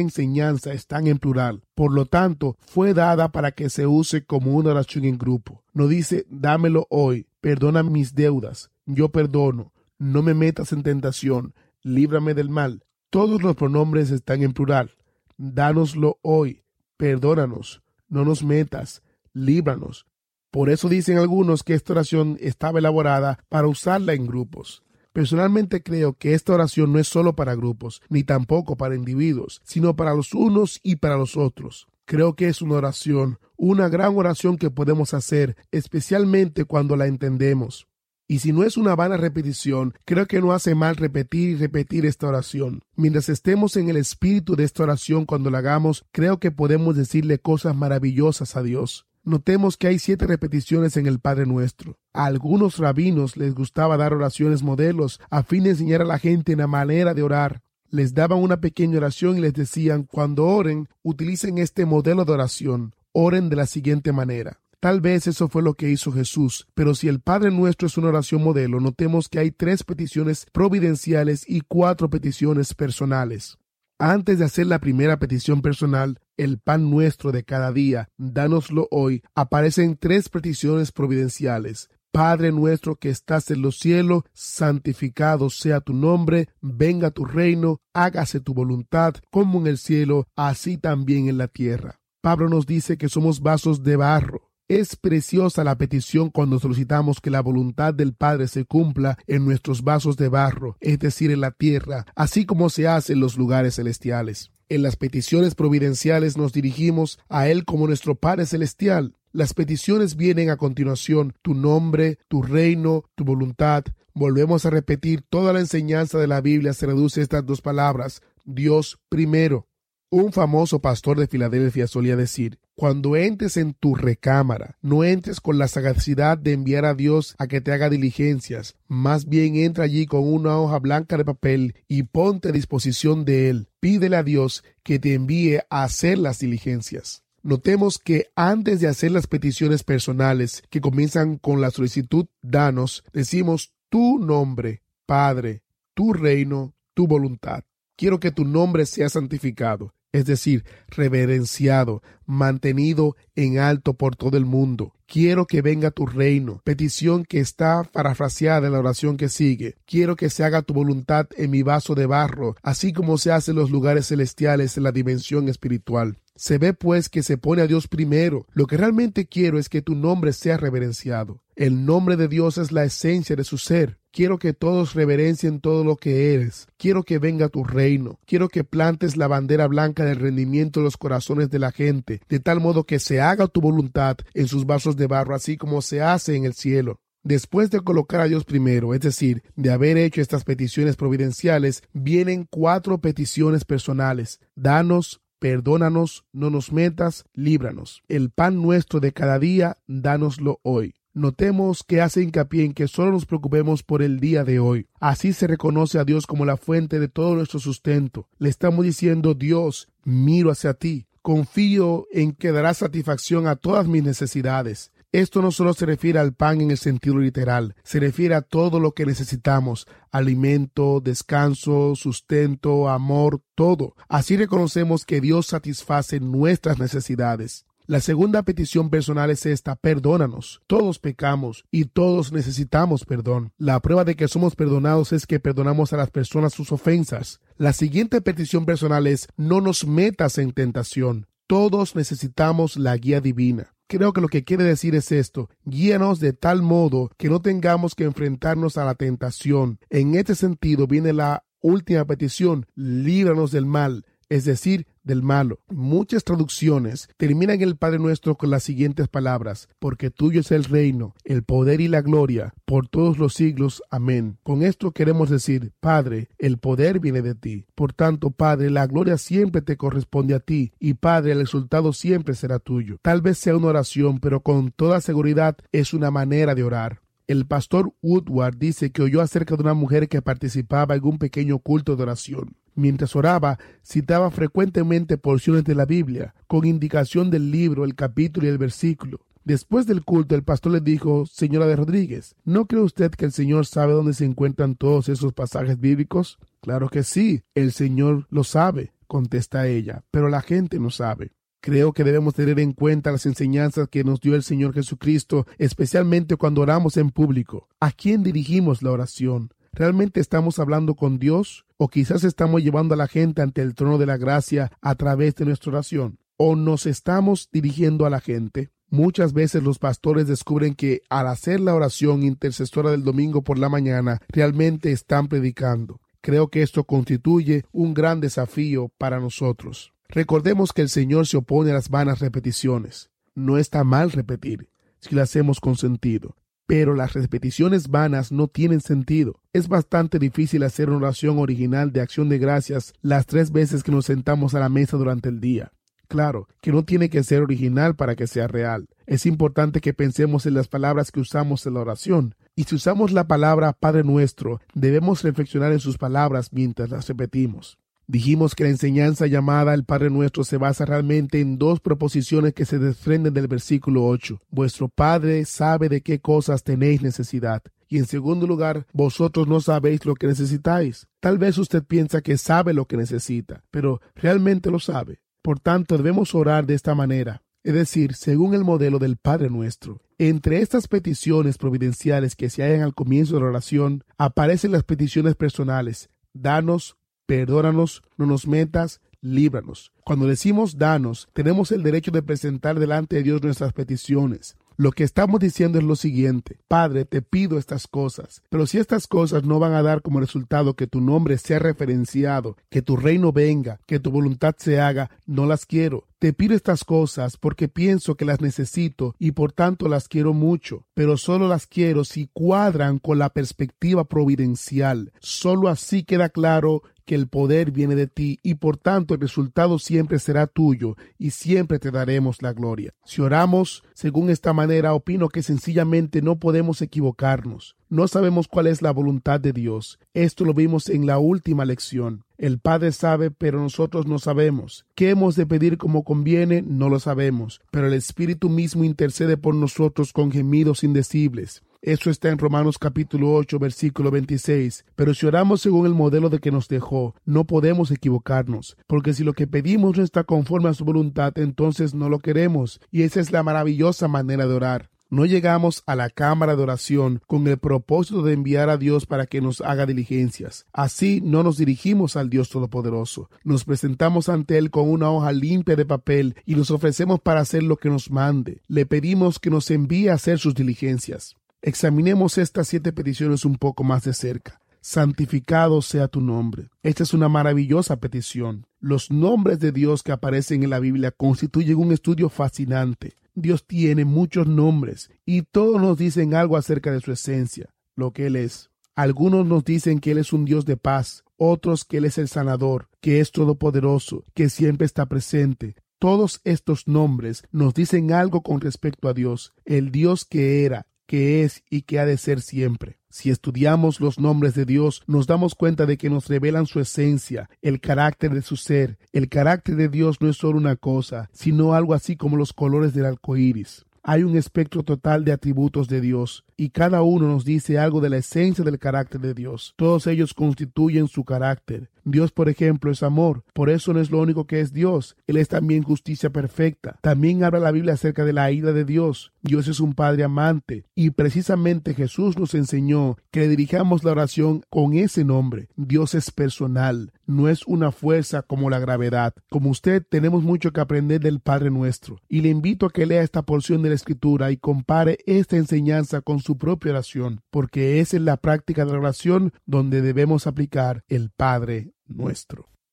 enseñanza 0.00 0.72
están 0.72 1.08
en 1.08 1.18
plural, 1.18 1.62
por 1.74 1.92
lo 1.92 2.06
tanto, 2.06 2.56
fue 2.60 2.94
dada 2.94 3.32
para 3.32 3.50
que 3.50 3.68
se 3.68 3.86
use 3.86 4.24
como 4.24 4.52
una 4.52 4.70
oración 4.70 5.06
en 5.06 5.18
grupo. 5.18 5.64
No 5.72 5.88
dice 5.88 6.24
dámelo 6.30 6.86
hoy, 6.88 7.26
perdona 7.40 7.82
mis 7.82 8.14
deudas, 8.14 8.70
yo 8.86 9.08
perdono, 9.08 9.72
no 9.98 10.22
me 10.22 10.34
metas 10.34 10.72
en 10.72 10.84
tentación, 10.84 11.54
líbrame 11.82 12.34
del 12.34 12.48
mal. 12.48 12.84
Todos 13.12 13.42
los 13.42 13.56
pronombres 13.56 14.10
están 14.10 14.42
en 14.42 14.54
plural. 14.54 14.92
Dánoslo 15.36 16.18
hoy, 16.22 16.64
perdónanos, 16.96 17.82
no 18.08 18.24
nos 18.24 18.42
metas, 18.42 19.02
líbranos. 19.34 20.06
Por 20.50 20.70
eso 20.70 20.88
dicen 20.88 21.18
algunos 21.18 21.62
que 21.62 21.74
esta 21.74 21.92
oración 21.92 22.38
estaba 22.40 22.78
elaborada 22.78 23.44
para 23.50 23.66
usarla 23.66 24.14
en 24.14 24.26
grupos. 24.26 24.82
Personalmente 25.12 25.82
creo 25.82 26.14
que 26.14 26.32
esta 26.32 26.54
oración 26.54 26.90
no 26.90 26.98
es 26.98 27.06
solo 27.06 27.36
para 27.36 27.54
grupos, 27.54 28.00
ni 28.08 28.24
tampoco 28.24 28.78
para 28.78 28.96
individuos, 28.96 29.60
sino 29.62 29.94
para 29.94 30.14
los 30.14 30.32
unos 30.32 30.80
y 30.82 30.96
para 30.96 31.18
los 31.18 31.36
otros. 31.36 31.88
Creo 32.06 32.34
que 32.34 32.48
es 32.48 32.62
una 32.62 32.76
oración, 32.76 33.38
una 33.58 33.90
gran 33.90 34.16
oración 34.16 34.56
que 34.56 34.70
podemos 34.70 35.12
hacer, 35.12 35.58
especialmente 35.70 36.64
cuando 36.64 36.96
la 36.96 37.08
entendemos. 37.08 37.86
Y 38.32 38.38
si 38.38 38.50
no 38.50 38.64
es 38.64 38.78
una 38.78 38.96
vana 38.96 39.18
repetición, 39.18 39.92
creo 40.06 40.26
que 40.26 40.40
no 40.40 40.54
hace 40.54 40.74
mal 40.74 40.96
repetir 40.96 41.50
y 41.50 41.56
repetir 41.56 42.06
esta 42.06 42.28
oración. 42.28 42.80
Mientras 42.96 43.28
estemos 43.28 43.76
en 43.76 43.90
el 43.90 43.98
espíritu 43.98 44.56
de 44.56 44.64
esta 44.64 44.84
oración 44.84 45.26
cuando 45.26 45.50
la 45.50 45.58
hagamos, 45.58 46.06
creo 46.12 46.40
que 46.40 46.50
podemos 46.50 46.96
decirle 46.96 47.40
cosas 47.40 47.76
maravillosas 47.76 48.56
a 48.56 48.62
Dios. 48.62 49.04
Notemos 49.22 49.76
que 49.76 49.88
hay 49.88 49.98
siete 49.98 50.26
repeticiones 50.26 50.96
en 50.96 51.06
el 51.06 51.20
Padre 51.20 51.44
Nuestro. 51.44 51.98
A 52.14 52.24
algunos 52.24 52.78
rabinos 52.78 53.36
les 53.36 53.54
gustaba 53.54 53.98
dar 53.98 54.14
oraciones 54.14 54.62
modelos 54.62 55.20
a 55.28 55.42
fin 55.42 55.64
de 55.64 55.70
enseñar 55.72 56.00
a 56.00 56.06
la 56.06 56.18
gente 56.18 56.56
la 56.56 56.66
manera 56.66 57.12
de 57.12 57.22
orar. 57.22 57.60
Les 57.90 58.14
daban 58.14 58.38
una 58.38 58.62
pequeña 58.62 58.96
oración 58.96 59.36
y 59.36 59.42
les 59.42 59.52
decían, 59.52 60.04
cuando 60.04 60.46
oren, 60.46 60.88
utilicen 61.02 61.58
este 61.58 61.84
modelo 61.84 62.24
de 62.24 62.32
oración. 62.32 62.94
Oren 63.12 63.50
de 63.50 63.56
la 63.56 63.66
siguiente 63.66 64.10
manera. 64.10 64.58
Tal 64.82 65.00
vez 65.00 65.28
eso 65.28 65.46
fue 65.46 65.62
lo 65.62 65.74
que 65.74 65.90
hizo 65.90 66.10
Jesús, 66.10 66.66
pero 66.74 66.96
si 66.96 67.06
el 67.06 67.20
Padre 67.20 67.52
nuestro 67.52 67.86
es 67.86 67.96
una 67.98 68.08
oración 68.08 68.42
modelo, 68.42 68.80
notemos 68.80 69.28
que 69.28 69.38
hay 69.38 69.52
tres 69.52 69.84
peticiones 69.84 70.44
providenciales 70.52 71.48
y 71.48 71.60
cuatro 71.60 72.10
peticiones 72.10 72.74
personales. 72.74 73.58
Antes 74.00 74.40
de 74.40 74.44
hacer 74.44 74.66
la 74.66 74.80
primera 74.80 75.20
petición 75.20 75.62
personal, 75.62 76.18
el 76.36 76.58
pan 76.58 76.90
nuestro 76.90 77.30
de 77.30 77.44
cada 77.44 77.70
día, 77.70 78.08
dánoslo 78.18 78.88
hoy, 78.90 79.22
aparecen 79.36 79.96
tres 79.96 80.28
peticiones 80.28 80.90
providenciales. 80.90 81.88
Padre 82.10 82.50
nuestro 82.50 82.96
que 82.96 83.08
estás 83.08 83.52
en 83.52 83.62
los 83.62 83.78
cielos, 83.78 84.24
santificado 84.32 85.48
sea 85.48 85.80
tu 85.80 85.94
nombre, 85.94 86.48
venga 86.60 87.12
tu 87.12 87.24
reino, 87.24 87.78
hágase 87.94 88.40
tu 88.40 88.52
voluntad, 88.52 89.14
como 89.30 89.60
en 89.60 89.68
el 89.68 89.78
cielo, 89.78 90.26
así 90.34 90.76
también 90.76 91.28
en 91.28 91.38
la 91.38 91.46
tierra. 91.46 92.00
Pablo 92.20 92.48
nos 92.48 92.66
dice 92.66 92.98
que 92.98 93.08
somos 93.08 93.40
vasos 93.40 93.84
de 93.84 93.94
barro, 93.94 94.51
es 94.68 94.96
preciosa 94.96 95.64
la 95.64 95.76
petición 95.76 96.30
cuando 96.30 96.58
solicitamos 96.58 97.20
que 97.20 97.30
la 97.30 97.42
voluntad 97.42 97.92
del 97.94 98.14
Padre 98.14 98.48
se 98.48 98.64
cumpla 98.64 99.18
en 99.26 99.44
nuestros 99.44 99.82
vasos 99.82 100.16
de 100.16 100.28
barro, 100.28 100.76
es 100.80 100.98
decir, 100.98 101.30
en 101.30 101.40
la 101.40 101.50
tierra, 101.50 102.06
así 102.14 102.46
como 102.46 102.70
se 102.70 102.88
hace 102.88 103.12
en 103.12 103.20
los 103.20 103.36
lugares 103.36 103.76
celestiales. 103.76 104.50
En 104.68 104.82
las 104.82 104.96
peticiones 104.96 105.54
providenciales 105.54 106.38
nos 106.38 106.52
dirigimos 106.54 107.18
a 107.28 107.48
Él 107.48 107.66
como 107.66 107.86
nuestro 107.86 108.14
Padre 108.14 108.46
Celestial. 108.46 109.14
Las 109.30 109.52
peticiones 109.52 110.16
vienen 110.16 110.48
a 110.48 110.56
continuación, 110.56 111.34
tu 111.42 111.52
nombre, 111.52 112.18
tu 112.28 112.40
reino, 112.40 113.04
tu 113.14 113.24
voluntad. 113.24 113.84
Volvemos 114.14 114.64
a 114.64 114.70
repetir, 114.70 115.24
toda 115.28 115.52
la 115.52 115.60
enseñanza 115.60 116.18
de 116.18 116.26
la 116.26 116.40
Biblia 116.40 116.72
se 116.72 116.86
reduce 116.86 117.20
a 117.20 117.22
estas 117.22 117.44
dos 117.44 117.60
palabras, 117.60 118.22
Dios 118.44 118.98
primero. 119.10 119.66
Un 120.14 120.30
famoso 120.30 120.80
pastor 120.82 121.18
de 121.18 121.26
Filadelfia 121.26 121.86
solía 121.86 122.16
decir, 122.16 122.58
cuando 122.74 123.16
entres 123.16 123.56
en 123.56 123.72
tu 123.72 123.94
recámara, 123.94 124.76
no 124.82 125.04
entres 125.04 125.40
con 125.40 125.56
la 125.56 125.68
sagacidad 125.68 126.36
de 126.36 126.52
enviar 126.52 126.84
a 126.84 126.92
Dios 126.92 127.34
a 127.38 127.46
que 127.46 127.62
te 127.62 127.72
haga 127.72 127.88
diligencias, 127.88 128.76
más 128.88 129.24
bien 129.24 129.56
entra 129.56 129.84
allí 129.84 130.04
con 130.04 130.30
una 130.30 130.58
hoja 130.58 130.78
blanca 130.80 131.16
de 131.16 131.24
papel 131.24 131.76
y 131.88 132.02
ponte 132.02 132.50
a 132.50 132.52
disposición 132.52 133.24
de 133.24 133.48
Él. 133.48 133.68
Pídele 133.80 134.16
a 134.16 134.22
Dios 134.22 134.64
que 134.82 134.98
te 134.98 135.14
envíe 135.14 135.60
a 135.70 135.84
hacer 135.84 136.18
las 136.18 136.40
diligencias. 136.40 137.22
Notemos 137.42 137.96
que 137.98 138.26
antes 138.36 138.80
de 138.80 138.88
hacer 138.88 139.12
las 139.12 139.26
peticiones 139.26 139.82
personales 139.82 140.62
que 140.68 140.82
comienzan 140.82 141.38
con 141.38 141.62
la 141.62 141.70
solicitud 141.70 142.26
danos, 142.42 143.02
decimos 143.14 143.72
tu 143.88 144.18
nombre, 144.18 144.82
Padre, 145.06 145.62
tu 145.94 146.12
reino, 146.12 146.74
tu 146.92 147.06
voluntad. 147.06 147.64
Quiero 147.96 148.20
que 148.20 148.30
tu 148.30 148.44
nombre 148.44 148.84
sea 148.84 149.08
santificado 149.08 149.94
es 150.12 150.26
decir, 150.26 150.64
reverenciado, 150.88 152.02
mantenido 152.26 153.16
en 153.34 153.58
alto 153.58 153.94
por 153.94 154.14
todo 154.16 154.36
el 154.36 154.44
mundo. 154.44 154.94
Quiero 155.06 155.46
que 155.46 155.60
venga 155.60 155.90
tu 155.90 156.06
reino. 156.06 156.60
Petición 156.64 157.24
que 157.24 157.40
está 157.40 157.82
parafraseada 157.84 158.66
en 158.66 158.72
la 158.72 158.78
oración 158.78 159.16
que 159.16 159.28
sigue. 159.28 159.76
Quiero 159.86 160.16
que 160.16 160.30
se 160.30 160.44
haga 160.44 160.62
tu 160.62 160.74
voluntad 160.74 161.26
en 161.36 161.50
mi 161.50 161.62
vaso 161.62 161.94
de 161.94 162.06
barro, 162.06 162.56
así 162.62 162.92
como 162.92 163.18
se 163.18 163.32
hace 163.32 163.50
en 163.50 163.58
los 163.58 163.70
lugares 163.70 164.08
celestiales 164.08 164.76
en 164.76 164.84
la 164.84 164.92
dimensión 164.92 165.48
espiritual. 165.48 166.18
Se 166.42 166.58
ve 166.58 166.74
pues 166.74 167.08
que 167.08 167.22
se 167.22 167.38
pone 167.38 167.62
a 167.62 167.68
Dios 167.68 167.86
primero. 167.86 168.48
Lo 168.52 168.66
que 168.66 168.76
realmente 168.76 169.26
quiero 169.26 169.60
es 169.60 169.68
que 169.68 169.80
tu 169.80 169.94
nombre 169.94 170.32
sea 170.32 170.56
reverenciado. 170.56 171.40
El 171.54 171.86
nombre 171.86 172.16
de 172.16 172.26
Dios 172.26 172.58
es 172.58 172.72
la 172.72 172.82
esencia 172.82 173.36
de 173.36 173.44
su 173.44 173.58
ser. 173.58 174.00
Quiero 174.10 174.40
que 174.40 174.52
todos 174.52 174.94
reverencien 174.94 175.60
todo 175.60 175.84
lo 175.84 175.94
que 175.94 176.34
eres. 176.34 176.66
Quiero 176.78 177.04
que 177.04 177.20
venga 177.20 177.48
tu 177.48 177.62
reino. 177.62 178.18
Quiero 178.26 178.48
que 178.48 178.64
plantes 178.64 179.16
la 179.16 179.28
bandera 179.28 179.68
blanca 179.68 180.04
del 180.04 180.18
rendimiento 180.18 180.80
en 180.80 180.84
los 180.86 180.96
corazones 180.96 181.48
de 181.48 181.60
la 181.60 181.70
gente, 181.70 182.20
de 182.28 182.40
tal 182.40 182.58
modo 182.58 182.82
que 182.82 182.98
se 182.98 183.20
haga 183.20 183.46
tu 183.46 183.60
voluntad 183.60 184.16
en 184.34 184.48
sus 184.48 184.66
vasos 184.66 184.96
de 184.96 185.06
barro, 185.06 185.36
así 185.36 185.56
como 185.56 185.80
se 185.80 186.02
hace 186.02 186.34
en 186.34 186.44
el 186.44 186.54
cielo. 186.54 186.98
Después 187.24 187.70
de 187.70 187.78
colocar 187.82 188.20
a 188.20 188.26
Dios 188.26 188.44
primero, 188.44 188.94
es 188.94 189.00
decir, 189.00 189.44
de 189.54 189.70
haber 189.70 189.96
hecho 189.96 190.20
estas 190.20 190.42
peticiones 190.42 190.96
providenciales, 190.96 191.84
vienen 191.92 192.48
cuatro 192.50 193.00
peticiones 193.00 193.64
personales. 193.64 194.40
Danos, 194.56 195.21
perdónanos, 195.42 196.24
no 196.32 196.50
nos 196.50 196.70
metas, 196.70 197.24
líbranos. 197.34 198.04
El 198.06 198.30
pan 198.30 198.62
nuestro 198.62 199.00
de 199.00 199.12
cada 199.12 199.40
día, 199.40 199.76
dánoslo 199.88 200.60
hoy. 200.62 200.94
Notemos 201.14 201.82
que 201.82 202.00
hace 202.00 202.22
hincapié 202.22 202.64
en 202.64 202.74
que 202.74 202.86
solo 202.86 203.10
nos 203.10 203.26
preocupemos 203.26 203.82
por 203.82 204.02
el 204.02 204.20
día 204.20 204.44
de 204.44 204.60
hoy. 204.60 204.86
Así 205.00 205.32
se 205.32 205.48
reconoce 205.48 205.98
a 205.98 206.04
Dios 206.04 206.28
como 206.28 206.44
la 206.44 206.56
fuente 206.56 207.00
de 207.00 207.08
todo 207.08 207.34
nuestro 207.34 207.58
sustento. 207.58 208.28
Le 208.38 208.50
estamos 208.50 208.84
diciendo, 208.84 209.34
Dios, 209.34 209.88
miro 210.04 210.48
hacia 210.48 210.74
ti. 210.74 211.08
Confío 211.22 212.06
en 212.12 212.34
que 212.34 212.52
darás 212.52 212.78
satisfacción 212.78 213.48
a 213.48 213.56
todas 213.56 213.88
mis 213.88 214.04
necesidades. 214.04 214.92
Esto 215.12 215.42
no 215.42 215.50
solo 215.50 215.74
se 215.74 215.84
refiere 215.84 216.18
al 216.18 216.32
pan 216.32 216.62
en 216.62 216.70
el 216.70 216.78
sentido 216.78 217.18
literal, 217.18 217.74
se 217.84 218.00
refiere 218.00 218.34
a 218.34 218.40
todo 218.40 218.80
lo 218.80 218.92
que 218.92 219.04
necesitamos, 219.04 219.86
alimento, 220.10 221.00
descanso, 221.04 221.94
sustento, 221.96 222.88
amor, 222.88 223.42
todo. 223.54 223.94
Así 224.08 224.38
reconocemos 224.38 225.04
que 225.04 225.20
Dios 225.20 225.48
satisface 225.48 226.18
nuestras 226.18 226.78
necesidades. 226.78 227.66
La 227.86 228.00
segunda 228.00 228.42
petición 228.42 228.88
personal 228.88 229.28
es 229.28 229.44
esta, 229.44 229.76
perdónanos. 229.76 230.62
Todos 230.66 230.98
pecamos 230.98 231.66
y 231.70 231.84
todos 231.84 232.32
necesitamos 232.32 233.04
perdón. 233.04 233.52
La 233.58 233.80
prueba 233.80 234.04
de 234.04 234.16
que 234.16 234.28
somos 234.28 234.56
perdonados 234.56 235.12
es 235.12 235.26
que 235.26 235.40
perdonamos 235.40 235.92
a 235.92 235.98
las 235.98 236.10
personas 236.10 236.54
sus 236.54 236.72
ofensas. 236.72 237.40
La 237.58 237.74
siguiente 237.74 238.22
petición 238.22 238.64
personal 238.64 239.06
es, 239.06 239.28
no 239.36 239.60
nos 239.60 239.86
metas 239.86 240.38
en 240.38 240.52
tentación. 240.52 241.26
Todos 241.46 241.96
necesitamos 241.96 242.78
la 242.78 242.96
guía 242.96 243.20
divina. 243.20 243.74
Creo 243.92 244.14
que 244.14 244.22
lo 244.22 244.28
que 244.28 244.42
quiere 244.42 244.64
decir 244.64 244.94
es 244.94 245.12
esto, 245.12 245.50
guíanos 245.66 246.18
de 246.18 246.32
tal 246.32 246.62
modo 246.62 247.10
que 247.18 247.28
no 247.28 247.42
tengamos 247.42 247.94
que 247.94 248.04
enfrentarnos 248.04 248.78
a 248.78 248.86
la 248.86 248.94
tentación. 248.94 249.80
En 249.90 250.14
este 250.14 250.34
sentido 250.34 250.86
viene 250.86 251.12
la 251.12 251.44
última 251.60 252.06
petición, 252.06 252.64
líbranos 252.74 253.52
del 253.52 253.66
mal, 253.66 254.06
es 254.30 254.46
decir, 254.46 254.86
del 255.02 255.22
malo. 255.22 255.60
Muchas 255.68 256.24
traducciones 256.24 257.08
terminan 257.16 257.60
el 257.60 257.76
Padre 257.76 257.98
Nuestro 257.98 258.36
con 258.36 258.50
las 258.50 258.62
siguientes 258.62 259.08
palabras, 259.08 259.68
porque 259.78 260.10
tuyo 260.10 260.40
es 260.40 260.50
el 260.52 260.64
reino, 260.64 261.14
el 261.24 261.42
poder 261.42 261.80
y 261.80 261.88
la 261.88 262.00
gloria, 262.00 262.54
por 262.64 262.88
todos 262.88 263.18
los 263.18 263.34
siglos. 263.34 263.82
Amén. 263.90 264.38
Con 264.42 264.62
esto 264.62 264.92
queremos 264.92 265.30
decir, 265.30 265.72
Padre, 265.80 266.28
el 266.38 266.58
poder 266.58 267.00
viene 267.00 267.22
de 267.22 267.34
ti. 267.34 267.66
Por 267.74 267.92
tanto, 267.92 268.30
Padre, 268.30 268.70
la 268.70 268.86
gloria 268.86 269.18
siempre 269.18 269.62
te 269.62 269.76
corresponde 269.76 270.34
a 270.34 270.40
ti, 270.40 270.72
y 270.78 270.94
Padre, 270.94 271.32
el 271.32 271.40
resultado 271.40 271.92
siempre 271.92 272.34
será 272.34 272.58
tuyo. 272.58 272.96
Tal 273.02 273.20
vez 273.20 273.38
sea 273.38 273.56
una 273.56 273.68
oración, 273.68 274.18
pero 274.18 274.40
con 274.40 274.70
toda 274.70 275.00
seguridad 275.00 275.56
es 275.72 275.92
una 275.92 276.10
manera 276.10 276.54
de 276.54 276.62
orar. 276.64 277.01
El 277.28 277.46
pastor 277.46 277.94
Woodward 278.02 278.56
dice 278.56 278.90
que 278.90 279.02
oyó 279.02 279.20
acerca 279.20 279.56
de 279.56 279.62
una 279.62 279.74
mujer 279.74 280.08
que 280.08 280.22
participaba 280.22 280.96
en 280.96 281.04
un 281.04 281.18
pequeño 281.18 281.60
culto 281.60 281.94
de 281.94 282.02
oración. 282.02 282.56
Mientras 282.74 283.14
oraba, 283.14 283.58
citaba 283.84 284.30
frecuentemente 284.30 285.18
porciones 285.18 285.64
de 285.64 285.74
la 285.74 285.84
Biblia, 285.84 286.34
con 286.48 286.64
indicación 286.64 287.30
del 287.30 287.50
libro, 287.50 287.84
el 287.84 287.94
capítulo 287.94 288.46
y 288.46 288.50
el 288.50 288.58
versículo. 288.58 289.20
Después 289.44 289.86
del 289.86 290.04
culto, 290.04 290.34
el 290.34 290.44
pastor 290.44 290.72
le 290.72 290.80
dijo, 290.80 291.26
Señora 291.26 291.66
de 291.66 291.76
Rodríguez, 291.76 292.34
¿no 292.44 292.66
cree 292.66 292.82
usted 292.82 293.10
que 293.10 293.24
el 293.24 293.32
Señor 293.32 293.66
sabe 293.66 293.92
dónde 293.92 294.14
se 294.14 294.24
encuentran 294.24 294.74
todos 294.74 295.08
esos 295.08 295.32
pasajes 295.32 295.78
bíblicos? 295.78 296.38
Claro 296.60 296.88
que 296.88 297.02
sí, 297.02 297.42
el 297.54 297.72
Señor 297.72 298.26
lo 298.30 298.44
sabe, 298.44 298.92
contesta 299.06 299.66
ella, 299.66 300.04
pero 300.10 300.28
la 300.28 300.42
gente 300.42 300.78
no 300.78 300.90
sabe. 300.90 301.32
Creo 301.62 301.92
que 301.92 302.02
debemos 302.02 302.34
tener 302.34 302.58
en 302.58 302.72
cuenta 302.72 303.12
las 303.12 303.24
enseñanzas 303.24 303.86
que 303.86 304.02
nos 304.02 304.20
dio 304.20 304.34
el 304.34 304.42
Señor 304.42 304.74
Jesucristo, 304.74 305.46
especialmente 305.58 306.34
cuando 306.34 306.60
oramos 306.60 306.96
en 306.96 307.10
público. 307.10 307.68
¿A 307.78 307.92
quién 307.92 308.24
dirigimos 308.24 308.82
la 308.82 308.90
oración? 308.90 309.54
¿Realmente 309.72 310.18
estamos 310.18 310.58
hablando 310.58 310.96
con 310.96 311.20
Dios? 311.20 311.64
¿O 311.76 311.86
quizás 311.86 312.24
estamos 312.24 312.64
llevando 312.64 312.94
a 312.94 312.96
la 312.96 313.06
gente 313.06 313.42
ante 313.42 313.62
el 313.62 313.76
trono 313.76 313.98
de 313.98 314.06
la 314.06 314.16
gracia 314.16 314.72
a 314.80 314.96
través 314.96 315.36
de 315.36 315.44
nuestra 315.44 315.70
oración? 315.70 316.18
¿O 316.36 316.56
nos 316.56 316.84
estamos 316.84 317.48
dirigiendo 317.52 318.06
a 318.06 318.10
la 318.10 318.18
gente? 318.18 318.70
Muchas 318.90 319.32
veces 319.32 319.62
los 319.62 319.78
pastores 319.78 320.26
descubren 320.26 320.74
que 320.74 321.02
al 321.10 321.28
hacer 321.28 321.60
la 321.60 321.76
oración 321.76 322.24
intercesora 322.24 322.90
del 322.90 323.04
domingo 323.04 323.42
por 323.42 323.60
la 323.60 323.68
mañana, 323.68 324.20
realmente 324.30 324.90
están 324.90 325.28
predicando. 325.28 326.00
Creo 326.20 326.48
que 326.48 326.62
esto 326.62 326.82
constituye 326.82 327.64
un 327.70 327.94
gran 327.94 328.20
desafío 328.20 328.90
para 328.98 329.20
nosotros. 329.20 329.92
Recordemos 330.14 330.74
que 330.74 330.82
el 330.82 330.90
Señor 330.90 331.26
se 331.26 331.38
opone 331.38 331.70
a 331.70 331.74
las 331.74 331.88
vanas 331.88 332.20
repeticiones. 332.20 333.10
No 333.34 333.56
está 333.56 333.82
mal 333.82 334.12
repetir, 334.12 334.68
si 335.00 335.14
lo 335.14 335.22
hacemos 335.22 335.58
con 335.58 335.76
sentido. 335.76 336.36
Pero 336.66 336.94
las 336.94 337.14
repeticiones 337.14 337.88
vanas 337.88 338.30
no 338.30 338.46
tienen 338.46 338.82
sentido. 338.82 339.40
Es 339.54 339.68
bastante 339.68 340.18
difícil 340.18 340.64
hacer 340.64 340.90
una 340.90 340.98
oración 340.98 341.38
original 341.38 341.92
de 341.92 342.02
acción 342.02 342.28
de 342.28 342.36
gracias 342.36 342.92
las 343.00 343.24
tres 343.24 343.52
veces 343.52 343.82
que 343.82 343.90
nos 343.90 344.04
sentamos 344.04 344.54
a 344.54 344.60
la 344.60 344.68
mesa 344.68 344.98
durante 344.98 345.30
el 345.30 345.40
día. 345.40 345.72
Claro, 346.08 346.46
que 346.60 346.72
no 346.72 346.84
tiene 346.84 347.08
que 347.08 347.22
ser 347.22 347.40
original 347.40 347.96
para 347.96 348.14
que 348.14 348.26
sea 348.26 348.48
real. 348.48 348.90
Es 349.06 349.24
importante 349.24 349.80
que 349.80 349.94
pensemos 349.94 350.44
en 350.44 350.52
las 350.52 350.68
palabras 350.68 351.10
que 351.10 351.20
usamos 351.20 351.64
en 351.64 351.72
la 351.72 351.80
oración. 351.80 352.34
Y 352.54 352.64
si 352.64 352.74
usamos 352.74 353.12
la 353.12 353.26
palabra 353.26 353.72
Padre 353.72 354.04
nuestro, 354.04 354.60
debemos 354.74 355.22
reflexionar 355.22 355.72
en 355.72 355.80
sus 355.80 355.96
palabras 355.96 356.52
mientras 356.52 356.90
las 356.90 357.08
repetimos. 357.08 357.78
Dijimos 358.06 358.54
que 358.54 358.64
la 358.64 358.70
enseñanza 358.70 359.26
llamada 359.26 359.74
el 359.74 359.84
Padre 359.84 360.10
Nuestro 360.10 360.44
se 360.44 360.56
basa 360.56 360.84
realmente 360.84 361.40
en 361.40 361.56
dos 361.58 361.80
proposiciones 361.80 362.52
que 362.52 362.64
se 362.64 362.78
desprenden 362.78 363.32
del 363.32 363.48
versículo 363.48 364.04
8. 364.06 364.40
Vuestro 364.50 364.88
Padre 364.88 365.44
sabe 365.44 365.88
de 365.88 366.00
qué 366.00 366.20
cosas 366.20 366.64
tenéis 366.64 367.02
necesidad. 367.02 367.62
Y 367.88 367.98
en 367.98 368.06
segundo 368.06 368.46
lugar, 368.46 368.86
vosotros 368.92 369.46
no 369.48 369.60
sabéis 369.60 370.04
lo 370.06 370.14
que 370.14 370.26
necesitáis. 370.26 371.06
Tal 371.20 371.38
vez 371.38 371.58
usted 371.58 371.84
piensa 371.84 372.22
que 372.22 372.38
sabe 372.38 372.72
lo 372.72 372.86
que 372.86 372.96
necesita, 372.96 373.64
pero 373.70 374.00
realmente 374.14 374.70
lo 374.70 374.78
sabe. 374.78 375.20
Por 375.42 375.60
tanto, 375.60 375.96
debemos 375.96 376.34
orar 376.34 376.66
de 376.66 376.74
esta 376.74 376.94
manera, 376.94 377.42
es 377.62 377.74
decir, 377.74 378.14
según 378.14 378.54
el 378.54 378.64
modelo 378.64 378.98
del 378.98 379.16
Padre 379.16 379.50
Nuestro. 379.50 380.00
Entre 380.18 380.60
estas 380.60 380.88
peticiones 380.88 381.58
providenciales 381.58 382.34
que 382.34 382.48
se 382.48 382.62
hallan 382.62 382.82
al 382.82 382.94
comienzo 382.94 383.34
de 383.34 383.40
la 383.40 383.48
oración, 383.48 384.04
aparecen 384.16 384.72
las 384.72 384.84
peticiones 384.84 385.34
personales. 385.34 386.08
Danos 386.32 386.96
perdónanos, 387.26 388.02
no 388.16 388.26
nos 388.26 388.46
metas, 388.46 389.00
líbranos. 389.20 389.92
Cuando 390.04 390.26
decimos 390.26 390.78
danos, 390.78 391.28
tenemos 391.32 391.72
el 391.72 391.82
derecho 391.82 392.10
de 392.10 392.22
presentar 392.22 392.78
delante 392.78 393.16
de 393.16 393.22
Dios 393.22 393.42
nuestras 393.42 393.72
peticiones. 393.72 394.56
Lo 394.76 394.90
que 394.90 395.04
estamos 395.04 395.38
diciendo 395.38 395.78
es 395.78 395.84
lo 395.84 395.96
siguiente, 395.96 396.58
Padre, 396.66 397.04
te 397.04 397.22
pido 397.22 397.58
estas 397.58 397.86
cosas, 397.86 398.42
pero 398.48 398.66
si 398.66 398.78
estas 398.78 399.06
cosas 399.06 399.44
no 399.44 399.58
van 399.58 399.74
a 399.74 399.82
dar 399.82 400.02
como 400.02 400.18
resultado 400.18 400.74
que 400.74 400.86
tu 400.86 401.00
nombre 401.00 401.38
sea 401.38 401.58
referenciado, 401.58 402.56
que 402.70 402.82
tu 402.82 402.96
reino 402.96 403.32
venga, 403.32 403.80
que 403.86 404.00
tu 404.00 404.10
voluntad 404.10 404.54
se 404.58 404.80
haga, 404.80 405.10
no 405.26 405.46
las 405.46 405.66
quiero. 405.66 406.06
Te 406.18 406.32
pido 406.32 406.54
estas 406.54 406.84
cosas 406.84 407.36
porque 407.36 407.68
pienso 407.68 408.14
que 408.14 408.24
las 408.24 408.40
necesito 408.40 409.14
y 409.18 409.32
por 409.32 409.52
tanto 409.52 409.88
las 409.88 410.08
quiero 410.08 410.32
mucho, 410.32 410.86
pero 410.94 411.16
solo 411.16 411.48
las 411.48 411.66
quiero 411.66 412.04
si 412.04 412.28
cuadran 412.32 412.98
con 412.98 413.18
la 413.18 413.30
perspectiva 413.30 414.04
providencial. 414.04 415.12
Solo 415.20 415.68
así 415.68 416.04
queda 416.04 416.28
claro 416.28 416.82
que 417.04 417.14
el 417.14 417.28
poder 417.28 417.70
viene 417.70 417.94
de 417.94 418.06
ti 418.06 418.38
y 418.42 418.54
por 418.54 418.76
tanto 418.76 419.14
el 419.14 419.20
resultado 419.20 419.78
siempre 419.78 420.18
será 420.18 420.46
tuyo 420.46 420.96
y 421.18 421.30
siempre 421.30 421.78
te 421.78 421.90
daremos 421.90 422.42
la 422.42 422.52
gloria. 422.52 422.92
Si 423.04 423.20
oramos 423.20 423.82
según 423.94 424.30
esta 424.30 424.52
manera, 424.52 424.94
opino 424.94 425.28
que 425.28 425.42
sencillamente 425.42 426.22
no 426.22 426.36
podemos 426.36 426.82
equivocarnos. 426.82 427.76
No 427.88 428.08
sabemos 428.08 428.48
cuál 428.48 428.68
es 428.68 428.80
la 428.80 428.90
voluntad 428.90 429.38
de 429.38 429.52
Dios. 429.52 429.98
Esto 430.14 430.44
lo 430.44 430.54
vimos 430.54 430.88
en 430.88 431.06
la 431.06 431.18
última 431.18 431.64
lección. 431.64 432.24
El 432.38 432.58
Padre 432.58 432.90
sabe, 432.92 433.30
pero 433.30 433.60
nosotros 433.60 434.06
no 434.06 434.18
sabemos. 434.18 434.86
¿Qué 434.94 435.10
hemos 435.10 435.36
de 435.36 435.46
pedir 435.46 435.76
como 435.76 436.02
conviene? 436.02 436.62
No 436.62 436.88
lo 436.88 436.98
sabemos. 437.00 437.60
Pero 437.70 437.86
el 437.88 437.92
Espíritu 437.92 438.48
mismo 438.48 438.84
intercede 438.84 439.36
por 439.36 439.54
nosotros 439.54 440.12
con 440.12 440.32
gemidos 440.32 440.84
indecibles. 440.84 441.62
Eso 441.84 442.10
está 442.10 442.28
en 442.28 442.38
Romanos 442.38 442.78
capítulo 442.78 443.34
8, 443.34 443.58
versículo 443.58 444.12
26. 444.12 444.84
Pero 444.94 445.14
si 445.14 445.26
oramos 445.26 445.62
según 445.62 445.84
el 445.84 445.94
modelo 445.94 446.30
de 446.30 446.38
que 446.38 446.52
nos 446.52 446.68
dejó, 446.68 447.16
no 447.24 447.44
podemos 447.44 447.90
equivocarnos, 447.90 448.76
porque 448.86 449.14
si 449.14 449.24
lo 449.24 449.32
que 449.32 449.48
pedimos 449.48 449.96
no 449.96 450.04
está 450.04 450.22
conforme 450.22 450.68
a 450.68 450.74
su 450.74 450.84
voluntad, 450.84 451.36
entonces 451.36 451.92
no 451.92 452.08
lo 452.08 452.20
queremos. 452.20 452.80
Y 452.92 453.02
esa 453.02 453.18
es 453.18 453.32
la 453.32 453.42
maravillosa 453.42 454.06
manera 454.06 454.46
de 454.46 454.54
orar. 454.54 454.90
No 455.10 455.26
llegamos 455.26 455.82
a 455.86 455.96
la 455.96 456.08
cámara 456.08 456.54
de 456.54 456.62
oración 456.62 457.20
con 457.26 457.48
el 457.48 457.58
propósito 457.58 458.22
de 458.22 458.34
enviar 458.34 458.70
a 458.70 458.76
Dios 458.76 459.04
para 459.04 459.26
que 459.26 459.40
nos 459.40 459.60
haga 459.60 459.84
diligencias. 459.84 460.66
Así 460.72 461.20
no 461.20 461.42
nos 461.42 461.58
dirigimos 461.58 462.16
al 462.16 462.30
Dios 462.30 462.48
Todopoderoso. 462.48 463.28
Nos 463.42 463.64
presentamos 463.64 464.28
ante 464.28 464.56
Él 464.56 464.70
con 464.70 464.88
una 464.88 465.10
hoja 465.10 465.32
limpia 465.32 465.74
de 465.74 465.84
papel 465.84 466.36
y 466.46 466.54
nos 466.54 466.70
ofrecemos 466.70 467.18
para 467.18 467.40
hacer 467.40 467.64
lo 467.64 467.76
que 467.76 467.88
nos 467.88 468.08
mande. 468.12 468.62
Le 468.68 468.86
pedimos 468.86 469.40
que 469.40 469.50
nos 469.50 469.68
envíe 469.72 470.08
a 470.08 470.14
hacer 470.14 470.38
sus 470.38 470.54
diligencias. 470.54 471.34
Examinemos 471.64 472.38
estas 472.38 472.66
siete 472.66 472.92
peticiones 472.92 473.44
un 473.44 473.56
poco 473.56 473.84
más 473.84 474.02
de 474.02 474.14
cerca. 474.14 474.60
Santificado 474.80 475.80
sea 475.80 476.08
tu 476.08 476.20
nombre. 476.20 476.70
Esta 476.82 477.04
es 477.04 477.14
una 477.14 477.28
maravillosa 477.28 478.00
petición. 478.00 478.66
Los 478.80 479.12
nombres 479.12 479.60
de 479.60 479.70
Dios 479.70 480.02
que 480.02 480.10
aparecen 480.10 480.64
en 480.64 480.70
la 480.70 480.80
Biblia 480.80 481.12
constituyen 481.12 481.78
un 481.78 481.92
estudio 481.92 482.28
fascinante. 482.30 483.12
Dios 483.36 483.64
tiene 483.64 484.04
muchos 484.04 484.48
nombres 484.48 485.08
y 485.24 485.42
todos 485.42 485.80
nos 485.80 485.96
dicen 485.96 486.34
algo 486.34 486.56
acerca 486.56 486.90
de 486.90 487.00
su 487.00 487.12
esencia, 487.12 487.72
lo 487.94 488.10
que 488.10 488.26
Él 488.26 488.34
es. 488.34 488.70
Algunos 488.96 489.46
nos 489.46 489.64
dicen 489.64 490.00
que 490.00 490.10
Él 490.10 490.18
es 490.18 490.32
un 490.32 490.44
Dios 490.44 490.64
de 490.64 490.76
paz, 490.76 491.22
otros 491.36 491.84
que 491.84 491.98
Él 491.98 492.06
es 492.06 492.18
el 492.18 492.26
sanador, 492.26 492.88
que 493.00 493.20
es 493.20 493.30
todopoderoso, 493.30 494.24
que 494.34 494.50
siempre 494.50 494.84
está 494.84 495.06
presente, 495.06 495.76
todos 496.02 496.40
estos 496.42 496.88
nombres 496.88 497.44
nos 497.52 497.74
dicen 497.74 498.10
algo 498.10 498.42
con 498.42 498.60
respecto 498.60 499.08
a 499.08 499.14
Dios, 499.14 499.54
el 499.64 499.92
Dios 499.92 500.24
que 500.24 500.64
era, 500.64 500.88
que 501.06 501.44
es 501.44 501.62
y 501.70 501.82
que 501.82 501.98
ha 501.98 502.06
de 502.06 502.16
ser 502.16 502.40
siempre. 502.40 502.98
Si 503.10 503.28
estudiamos 503.28 504.00
los 504.00 504.18
nombres 504.18 504.54
de 504.54 504.64
Dios, 504.64 505.02
nos 505.06 505.26
damos 505.26 505.54
cuenta 505.54 505.84
de 505.84 505.98
que 505.98 506.08
nos 506.08 506.28
revelan 506.28 506.66
su 506.66 506.80
esencia, 506.80 507.50
el 507.60 507.78
carácter 507.80 508.32
de 508.32 508.40
su 508.40 508.56
ser. 508.56 508.98
El 509.12 509.28
carácter 509.28 509.76
de 509.76 509.90
Dios 509.90 510.22
no 510.22 510.30
es 510.30 510.38
solo 510.38 510.56
una 510.56 510.76
cosa, 510.76 511.28
sino 511.32 511.74
algo 511.74 511.92
así 511.92 512.16
como 512.16 512.38
los 512.38 512.54
colores 512.54 512.94
del 512.94 513.04
arco 513.04 513.36
iris. 513.36 513.84
Hay 514.02 514.24
un 514.24 514.36
espectro 514.36 514.82
total 514.82 515.24
de 515.24 515.32
atributos 515.32 515.86
de 515.86 516.00
Dios, 516.00 516.44
y 516.56 516.70
cada 516.70 517.02
uno 517.02 517.28
nos 517.28 517.44
dice 517.44 517.78
algo 517.78 518.00
de 518.00 518.10
la 518.10 518.16
esencia 518.16 518.64
del 518.64 518.78
carácter 518.78 519.20
de 519.20 519.34
Dios. 519.34 519.74
Todos 519.76 520.08
ellos 520.08 520.34
constituyen 520.34 521.06
su 521.06 521.24
carácter. 521.24 521.91
Dios, 522.04 522.32
por 522.32 522.48
ejemplo, 522.48 522.90
es 522.90 523.02
amor. 523.02 523.44
Por 523.52 523.70
eso 523.70 523.92
no 523.92 524.00
es 524.00 524.10
lo 524.10 524.20
único 524.20 524.46
que 524.46 524.60
es 524.60 524.72
Dios. 524.72 525.16
Él 525.26 525.36
es 525.36 525.48
también 525.48 525.82
justicia 525.82 526.30
perfecta. 526.30 526.98
También 527.02 527.44
habla 527.44 527.60
la 527.60 527.70
Biblia 527.70 527.94
acerca 527.94 528.24
de 528.24 528.32
la 528.32 528.50
ira 528.50 528.72
de 528.72 528.84
Dios. 528.84 529.32
Dios 529.42 529.68
es 529.68 529.80
un 529.80 529.94
Padre 529.94 530.24
amante. 530.24 530.84
Y 530.94 531.10
precisamente 531.10 531.94
Jesús 531.94 532.38
nos 532.38 532.54
enseñó 532.54 533.16
que 533.30 533.40
le 533.40 533.48
dirijamos 533.48 534.04
la 534.04 534.12
oración 534.12 534.62
con 534.70 534.94
ese 534.94 535.24
nombre. 535.24 535.68
Dios 535.76 536.14
es 536.14 536.30
personal. 536.30 537.12
No 537.26 537.48
es 537.48 537.66
una 537.66 537.92
fuerza 537.92 538.42
como 538.42 538.70
la 538.70 538.78
gravedad. 538.78 539.34
Como 539.50 539.70
usted, 539.70 540.04
tenemos 540.08 540.42
mucho 540.42 540.72
que 540.72 540.80
aprender 540.80 541.20
del 541.20 541.40
Padre 541.40 541.70
nuestro. 541.70 542.20
Y 542.28 542.40
le 542.40 542.48
invito 542.48 542.86
a 542.86 542.90
que 542.90 543.06
lea 543.06 543.22
esta 543.22 543.42
porción 543.42 543.82
de 543.82 543.90
la 543.90 543.94
Escritura 543.94 544.50
y 544.50 544.56
compare 544.56 545.18
esta 545.26 545.56
enseñanza 545.56 546.20
con 546.20 546.40
su 546.40 546.58
propia 546.58 546.92
oración, 546.92 547.40
porque 547.50 548.00
es 548.00 548.14
en 548.14 548.24
la 548.24 548.36
práctica 548.36 548.84
de 548.84 548.92
la 548.92 548.98
oración 548.98 549.52
donde 549.66 550.02
debemos 550.02 550.46
aplicar 550.46 551.04
el 551.08 551.30
Padre 551.30 551.92
nuestro. 552.06 552.72